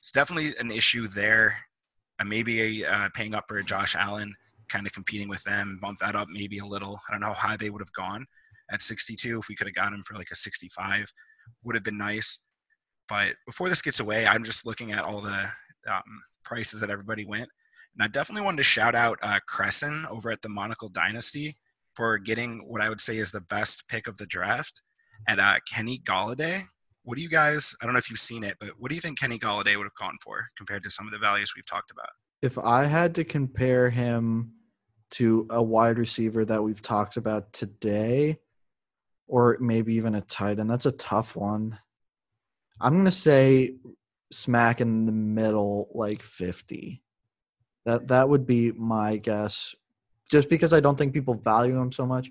[0.00, 1.56] It's definitely an issue there.
[2.18, 4.34] Uh, maybe uh, paying up for Josh Allen,
[4.68, 7.00] kind of competing with them, bump that up maybe a little.
[7.08, 8.26] I don't know how high they would have gone
[8.70, 9.38] at 62.
[9.38, 11.12] If we could have got him for like a 65,
[11.64, 12.40] would have been nice.
[13.08, 15.48] But before this gets away, I'm just looking at all the
[15.90, 17.48] um, prices that everybody went.
[17.94, 21.56] And I definitely wanted to shout out uh, Crescent over at the Monocle Dynasty
[22.00, 24.80] for getting what I would say is the best pick of the draft
[25.28, 26.62] at uh, Kenny Golladay.
[27.02, 29.02] What do you guys, I don't know if you've seen it, but what do you
[29.02, 31.90] think Kenny Golladay would have gone for compared to some of the values we've talked
[31.90, 32.08] about?
[32.40, 34.52] If I had to compare him
[35.10, 38.38] to a wide receiver that we've talked about today,
[39.28, 41.78] or maybe even a tight end, that's a tough one.
[42.80, 43.74] I'm going to say
[44.32, 47.02] smack in the middle, like 50.
[47.84, 49.74] That that would be my guess.
[50.30, 52.30] Just because I don't think people value him so much,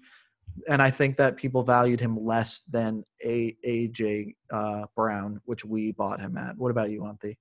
[0.67, 5.91] and I think that people valued him less than a AJ uh, Brown, which we
[5.91, 6.57] bought him at.
[6.57, 7.37] What about you, Antti?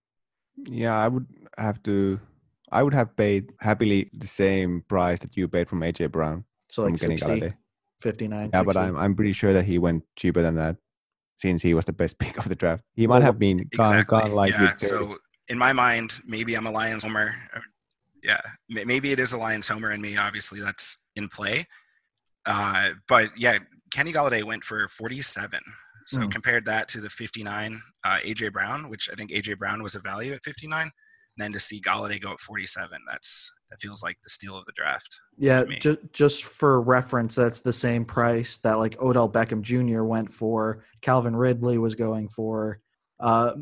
[0.65, 2.21] Yeah, I would have to.
[2.71, 6.45] I would have paid happily the same price that you paid from AJ Brown.
[6.69, 7.55] So like 60,
[8.01, 8.51] 59.
[8.53, 8.65] Yeah, 60.
[8.67, 10.77] but I'm I'm pretty sure that he went cheaper than that,
[11.39, 12.85] since he was the best pick of the draft.
[12.95, 14.05] He might have been exactly.
[14.05, 14.77] gone, gone like yeah.
[14.77, 17.35] So in my mind, maybe I'm a Lions homer
[18.23, 20.17] yeah, maybe it is a Lions homer and me.
[20.17, 21.65] Obviously, that's in play.
[22.47, 23.59] Uh, but yeah,
[23.93, 25.61] Kenny Golladay went for 47.
[26.07, 26.31] So mm.
[26.31, 30.01] compared that to the 59 uh, AJ Brown, which I think AJ Brown was a
[30.01, 30.91] value at 59,
[31.37, 34.73] then to see Golladay go at 47, that's that feels like the steal of the
[34.73, 35.21] draft.
[35.37, 40.05] Yeah, just just for reference, that's the same price that like Odell Beckham Jr.
[40.05, 40.85] went for.
[41.03, 42.81] Calvin Ridley was going for
[43.21, 43.55] uh,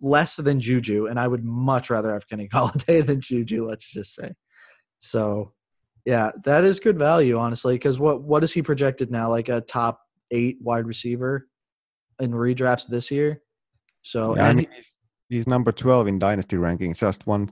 [0.00, 3.66] less than Juju, and I would much rather have Kenny Golladay than Juju.
[3.66, 4.32] Let's just say.
[4.98, 5.52] So,
[6.04, 7.74] yeah, that is good value, honestly.
[7.74, 9.28] Because what what is he projected now?
[9.30, 10.00] Like a top
[10.30, 11.48] eight wide receiver
[12.20, 13.42] in redrafts this year.
[14.02, 14.68] So, yeah, and I mean,
[15.28, 17.48] he's number twelve in dynasty rankings, just one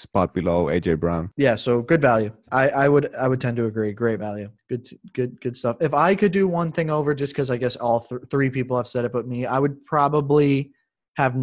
[0.00, 1.30] spot below AJ Brown.
[1.36, 2.32] Yeah, so good value.
[2.50, 3.92] I, I would I would tend to agree.
[3.92, 4.50] Great value.
[4.68, 5.76] Good good good stuff.
[5.80, 8.76] If I could do one thing over, just because I guess all th- three people
[8.76, 10.72] have said it, but me, I would probably
[11.16, 11.36] have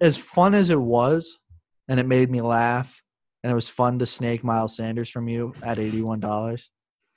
[0.00, 1.38] as fun as it was,
[1.88, 3.00] and it made me laugh,
[3.42, 6.70] and it was fun to snake Miles Sanders from you at eighty-one dollars.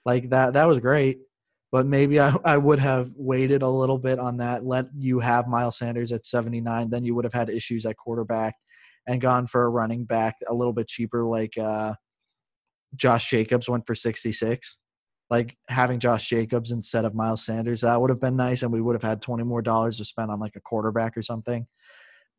[0.06, 1.20] Like that, that was great.
[1.72, 4.66] But maybe I, I would have waited a little bit on that.
[4.66, 8.56] Let you have Miles Sanders at seventy-nine, then you would have had issues at quarterback,
[9.08, 11.96] and gone for a running back a little bit cheaper, like uh,
[12.96, 14.78] Josh Jacobs went for sixty-six
[15.32, 17.82] like having Josh Jacobs instead of Miles Sanders.
[17.82, 20.30] That would have been nice, and we would have had twenty more dollars to spend
[20.32, 21.66] on like a quarterback or something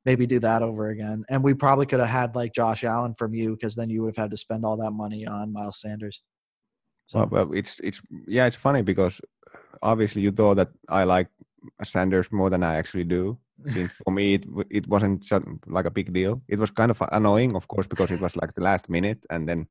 [0.06, 1.24] maybe do that over again.
[1.28, 4.16] And we probably could have had like Josh Allen from you because then you would
[4.16, 6.22] have had to spend all that money on Miles Sanders.
[7.06, 9.20] So well, well, it's it's yeah, it's funny because
[9.82, 11.28] obviously you thought that I like
[11.82, 13.38] Sanders more than I actually do.
[14.04, 15.24] For me, it it wasn't
[15.66, 16.42] like a big deal.
[16.48, 19.48] It was kind of annoying, of course, because it was like the last minute, and
[19.48, 19.66] then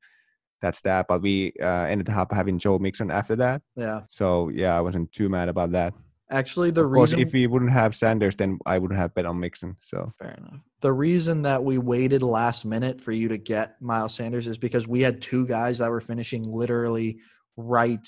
[0.61, 1.05] that's that.
[1.07, 4.01] But we uh, ended up having Joe Mixon after that, Yeah.
[4.07, 5.93] so yeah, I wasn't too mad about that.
[6.31, 9.25] Actually, the of course, reason if we wouldn't have Sanders, then I wouldn't have bet
[9.25, 9.75] on Mixon.
[9.79, 10.59] So Fair enough.
[10.81, 14.87] The reason that we waited last minute for you to get Miles Sanders is because
[14.87, 17.19] we had two guys that were finishing literally
[17.57, 18.07] right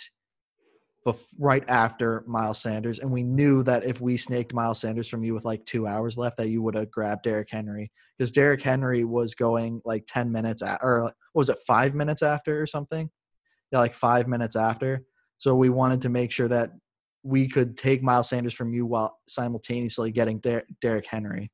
[1.06, 5.24] bef- right after Miles Sanders and we knew that if we snaked Miles Sanders from
[5.24, 8.62] you with like 2 hours left that you would have grabbed Derrick Henry because Derrick
[8.62, 12.66] Henry was going like 10 minutes a- or what was it 5 minutes after or
[12.66, 13.10] something?
[13.72, 15.04] Yeah, like 5 minutes after.
[15.38, 16.72] So we wanted to make sure that
[17.24, 21.52] we could take Miles Sanders from you while simultaneously getting Der- Derrick Henry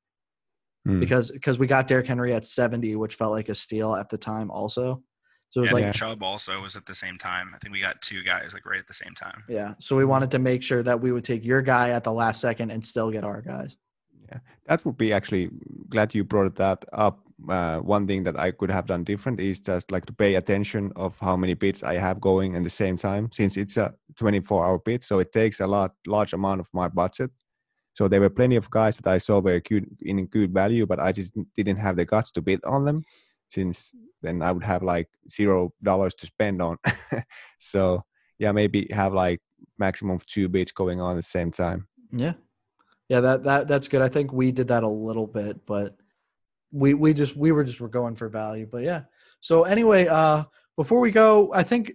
[0.85, 0.99] hmm.
[0.99, 4.17] because because we got Derrick Henry at 70, which felt like a steal at the
[4.17, 5.01] time also.
[5.49, 7.51] So it was Yeah, like Chubb also was at the same time.
[7.53, 9.43] I think we got two guys like right at the same time.
[9.47, 9.75] yeah.
[9.79, 12.41] So we wanted to make sure that we would take your guy at the last
[12.41, 13.77] second and still get our guys.
[14.29, 14.39] Yeah.
[14.65, 15.49] That would be actually
[15.89, 17.22] glad you brought that up.
[17.49, 20.91] Uh, one thing that I could have done different is just like to pay attention
[20.95, 24.79] of how many bits I have going in the same time, since it's a 24-hour
[24.79, 27.31] bid, so it takes a lot large amount of my budget.
[27.93, 30.99] So there were plenty of guys that I saw were good in good value, but
[30.99, 33.03] I just didn't have the guts to bid on them,
[33.49, 36.77] since then I would have like zero dollars to spend on.
[37.59, 38.03] so
[38.39, 39.41] yeah, maybe have like
[39.77, 41.87] maximum of two bids going on at the same time.
[42.11, 42.33] Yeah.
[43.09, 44.01] Yeah, that that that's good.
[44.01, 45.97] I think we did that a little bit, but
[46.73, 48.67] we we just we were just were going for value.
[48.69, 49.03] But yeah.
[49.39, 50.43] So anyway, uh
[50.75, 51.93] before we go, I think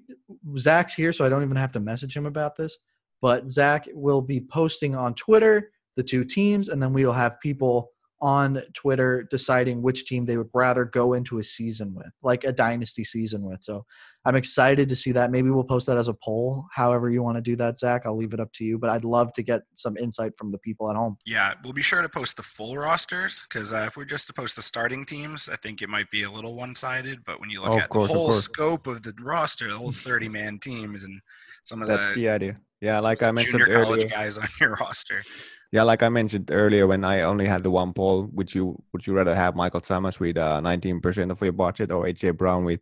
[0.57, 2.79] Zach's here, so I don't even have to message him about this.
[3.21, 7.41] But Zach will be posting on Twitter the two teams, and then we will have
[7.41, 12.45] people on Twitter deciding which team they would rather go into a season with, like
[12.45, 13.61] a dynasty season with.
[13.63, 13.85] So
[14.25, 15.31] I'm excited to see that.
[15.31, 16.65] Maybe we'll post that as a poll.
[16.73, 18.77] However, you want to do that, Zach, I'll leave it up to you.
[18.79, 21.17] But I'd love to get some insight from the people at home.
[21.25, 24.33] Yeah, we'll be sure to post the full rosters because uh, if we're just to
[24.33, 27.25] post the starting teams, I think it might be a little one-sided.
[27.25, 28.43] But when you look Of at course, the whole course.
[28.43, 31.21] scope of the roster, the whole 30-man teams, and
[31.63, 32.57] some of That's the the idea.
[32.81, 34.09] Yeah, like I mentioned junior college earlier.
[34.09, 35.23] guys on your roster.
[35.71, 39.07] Yeah, like I mentioned earlier, when I only had the one poll, would you would
[39.07, 42.81] you rather have Michael Thomas with uh, 19% of your budget or AJ Brown with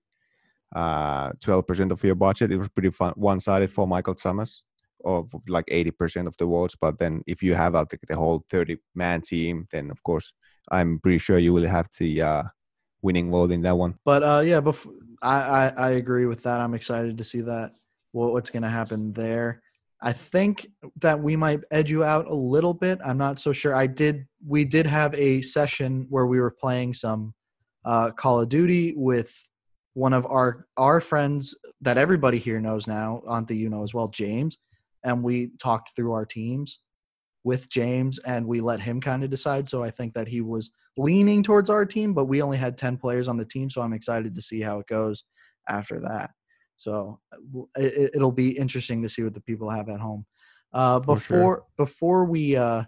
[0.75, 2.53] uh, 12% of your budget?
[2.53, 4.63] It was pretty fun, one-sided for Michael Thomas,
[5.03, 6.77] for like 80% of the votes.
[6.81, 10.33] But then if you have uh, the, the whole 30-man team, then of course
[10.71, 12.43] I'm pretty sure you will have the uh,
[13.03, 13.95] winning vote in that one.
[14.05, 14.61] But uh, yeah,
[15.23, 16.61] I, I I agree with that.
[16.61, 17.73] I'm excited to see that
[18.13, 19.63] what, what's going to happen there.
[20.07, 20.69] I think
[21.03, 23.01] that we might edge you out a little bit.
[23.05, 23.75] I'm not so sure.
[23.75, 24.25] I did.
[24.47, 27.35] We did have a session where we were playing some
[27.85, 29.35] uh, Call of Duty with
[29.95, 33.21] one of our our friends that everybody here knows now.
[33.27, 34.59] Antti, you know as well, James,
[35.03, 36.79] and we talked through our teams
[37.43, 39.69] with James, and we let him kind of decide.
[39.69, 42.97] So I think that he was leaning towards our team, but we only had 10
[42.99, 43.69] players on the team.
[43.69, 45.25] So I'm excited to see how it goes
[45.69, 46.31] after that.
[46.77, 47.21] So
[47.77, 50.27] it, it'll be interesting to see what the people have at home.
[50.73, 51.65] Uh, before sure.
[51.77, 52.83] before we uh,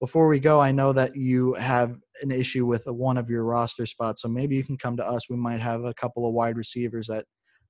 [0.00, 3.86] before we go, I know that you have an issue with one of your roster
[3.86, 5.28] spots, so maybe you can come to us.
[5.28, 7.24] We might have a couple of wide receivers that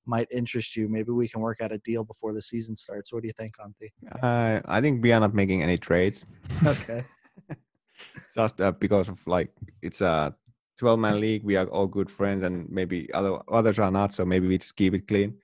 [0.06, 0.88] might interest you.
[0.88, 3.12] Maybe we can work out a deal before the season starts.
[3.12, 3.90] What do you think, Antti?
[4.22, 6.24] Uh, I think we are not making any trades.
[6.64, 7.04] Okay.
[8.34, 9.50] just uh, because of like
[9.82, 10.34] it's a
[10.78, 14.24] 12 man league we are all good friends and maybe other others are not so
[14.24, 15.34] maybe we just keep it clean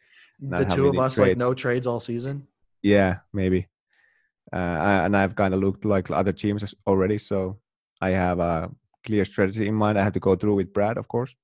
[0.40, 2.46] the two of any us like no trades all season.
[2.82, 3.66] yeah maybe
[4.52, 7.58] uh, I- and i've kind of looked like other teams already so
[8.00, 8.70] i have a
[9.04, 11.34] clear strategy in mind i have to go through with brad of course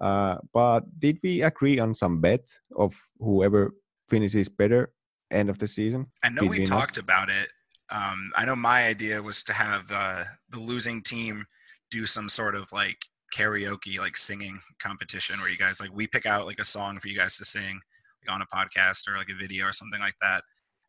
[0.00, 2.44] uh, but did we agree on some bet
[2.76, 3.74] of whoever
[4.08, 4.92] finishes better
[5.30, 6.68] end of the season I know we between us?
[6.68, 7.48] talked about it.
[7.90, 11.44] Um, I know my idea was to have the the losing team
[11.90, 12.98] do some sort of like
[13.36, 17.08] karaoke, like singing competition, where you guys like we pick out like a song for
[17.08, 17.82] you guys to sing like,
[18.28, 20.42] on a podcast or like a video or something like that,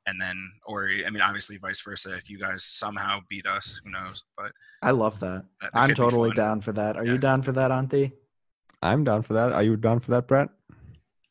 [0.05, 0.38] and then
[0.68, 2.15] or I mean obviously vice versa.
[2.15, 4.23] If you guys somehow beat us, who knows?
[4.38, 4.51] But
[4.81, 5.45] I love that.
[5.61, 6.97] that, that I'm totally down for that.
[6.97, 7.14] Are Yeah.
[7.14, 8.11] you down for that, Antti?
[8.81, 10.49] i'm down for that are you down for that brad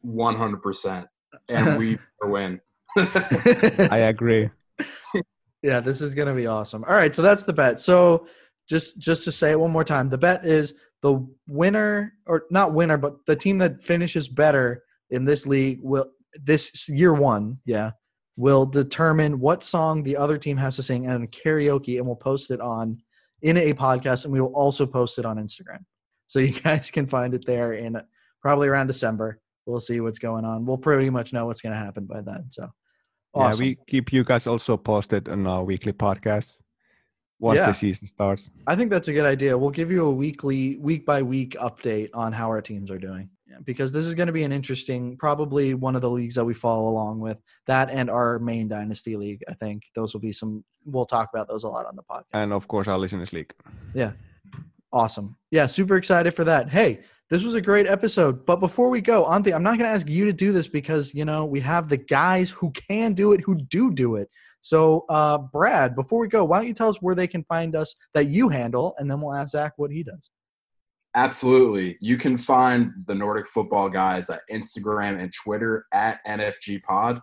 [0.06, 1.06] 100%.
[1.50, 2.60] And we win.
[2.96, 4.48] i agree
[5.62, 6.82] Yeah, this is gonna be awesome.
[6.84, 7.78] All right, so that's the bet.
[7.80, 8.26] So
[8.68, 12.72] just just to say it one more time, the bet is the winner or not
[12.74, 14.82] winner, but the team that finishes better
[15.12, 16.06] in this league will
[16.42, 17.92] this year one, yeah,
[18.36, 22.50] will determine what song the other team has to sing and karaoke, and we'll post
[22.50, 22.98] it on
[23.42, 25.84] in a podcast, and we will also post it on Instagram.
[26.26, 28.00] So you guys can find it there in
[28.40, 29.38] probably around December.
[29.66, 30.66] We'll see what's going on.
[30.66, 32.46] We'll pretty much know what's going to happen by then.
[32.48, 32.68] So,
[33.34, 33.64] awesome.
[33.64, 36.56] Yeah, we keep you guys also posted on our weekly podcast.
[37.38, 37.66] once Yeah.
[37.66, 38.50] the season starts.
[38.66, 39.58] I think that's a good idea.
[39.58, 43.28] We'll give you a weekly, week by week update on how our teams are doing
[43.64, 46.54] because this is going to be an interesting, probably one of the leagues that we
[46.54, 49.42] follow along with that and our main dynasty league.
[49.48, 50.64] I think those will be some.
[50.84, 52.24] We'll talk about those a lot on the podcast.
[52.32, 53.52] And of course, our listeners league.
[53.94, 54.12] Yeah,
[54.92, 55.36] awesome.
[55.50, 56.68] Yeah, super excited for that.
[56.68, 57.00] Hey,
[57.30, 58.44] this was a great episode.
[58.44, 61.14] But before we go, Antti, I'm not going to ask you to do this because,
[61.14, 64.28] you know, we have the guys who can do it who do do it.
[64.60, 67.74] So, uh, Brad, before we go, why don't you tell us where they can find
[67.74, 70.30] us that you handle, and then we'll ask Zach what he does.
[71.14, 71.98] Absolutely.
[72.00, 77.20] You can find the Nordic football guys at Instagram and Twitter at NFG Pod.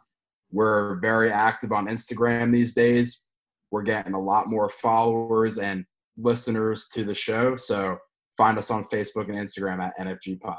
[0.52, 3.26] We're very active on Instagram these days.
[3.72, 5.86] We're getting a lot more followers and
[6.18, 7.56] listeners to the show.
[7.56, 7.98] So
[8.38, 10.58] find us on Facebook and Instagram at NFG Pod.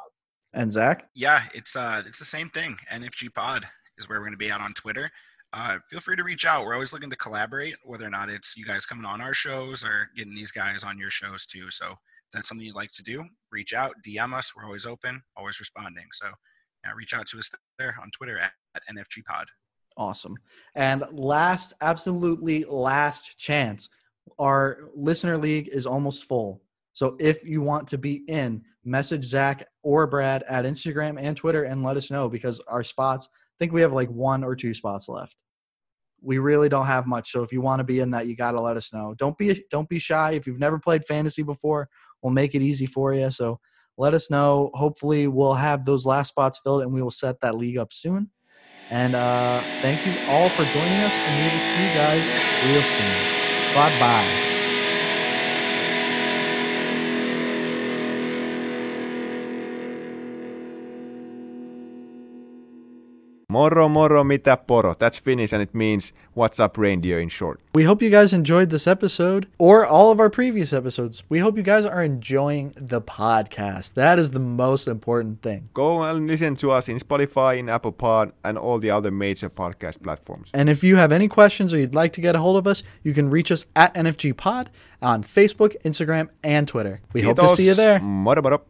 [0.52, 1.08] And Zach?
[1.14, 2.76] Yeah, it's uh, it's the same thing.
[2.92, 3.64] NFG Pod
[3.96, 5.10] is where we're going to be out on Twitter.
[5.52, 6.64] Uh, feel free to reach out.
[6.64, 9.84] We're always looking to collaborate, whether or not it's you guys coming on our shows
[9.84, 11.70] or getting these guys on your shows too.
[11.70, 11.96] So if
[12.32, 14.52] that's something you'd like to do, reach out, DM us.
[14.56, 16.06] We're always open, always responding.
[16.12, 16.28] So
[16.84, 19.48] yeah, reach out to us there on Twitter at, at NFG Pod.
[19.96, 20.36] Awesome.
[20.74, 23.88] And last, absolutely last chance.
[24.38, 26.62] Our listener league is almost full.
[26.92, 31.64] So if you want to be in, message Zach or Brad at Instagram and Twitter
[31.64, 34.74] and let us know because our spots, I think we have like one or two
[34.74, 35.36] spots left.
[36.22, 37.32] We really don't have much.
[37.32, 39.14] So if you want to be in that, you got to let us know.
[39.18, 40.32] Don't be don't be shy.
[40.32, 41.88] If you've never played fantasy before,
[42.22, 43.30] we'll make it easy for you.
[43.30, 43.60] So
[43.98, 44.70] let us know.
[44.74, 48.30] Hopefully we'll have those last spots filled and we will set that league up soon.
[48.90, 52.82] And uh, thank you all for joining us, and we will see you guys real
[52.82, 53.28] soon.
[53.72, 54.49] Bye bye.
[63.50, 64.94] Moro moro mitä poro.
[64.94, 67.60] That's Finnish and it means what's up reindeer in short.
[67.74, 71.24] We hope you guys enjoyed this episode or all of our previous episodes.
[71.28, 73.94] We hope you guys are enjoying the podcast.
[73.94, 75.68] That is the most important thing.
[75.74, 79.50] Go and listen to us in Spotify, in Apple Pod, and all the other major
[79.50, 80.50] podcast platforms.
[80.54, 82.84] And if you have any questions or you'd like to get a hold of us,
[83.02, 84.70] you can reach us at NFG Pod
[85.02, 87.00] on Facebook, Instagram, and Twitter.
[87.12, 87.98] We hope to see you there.
[87.98, 88.62] Moro moro.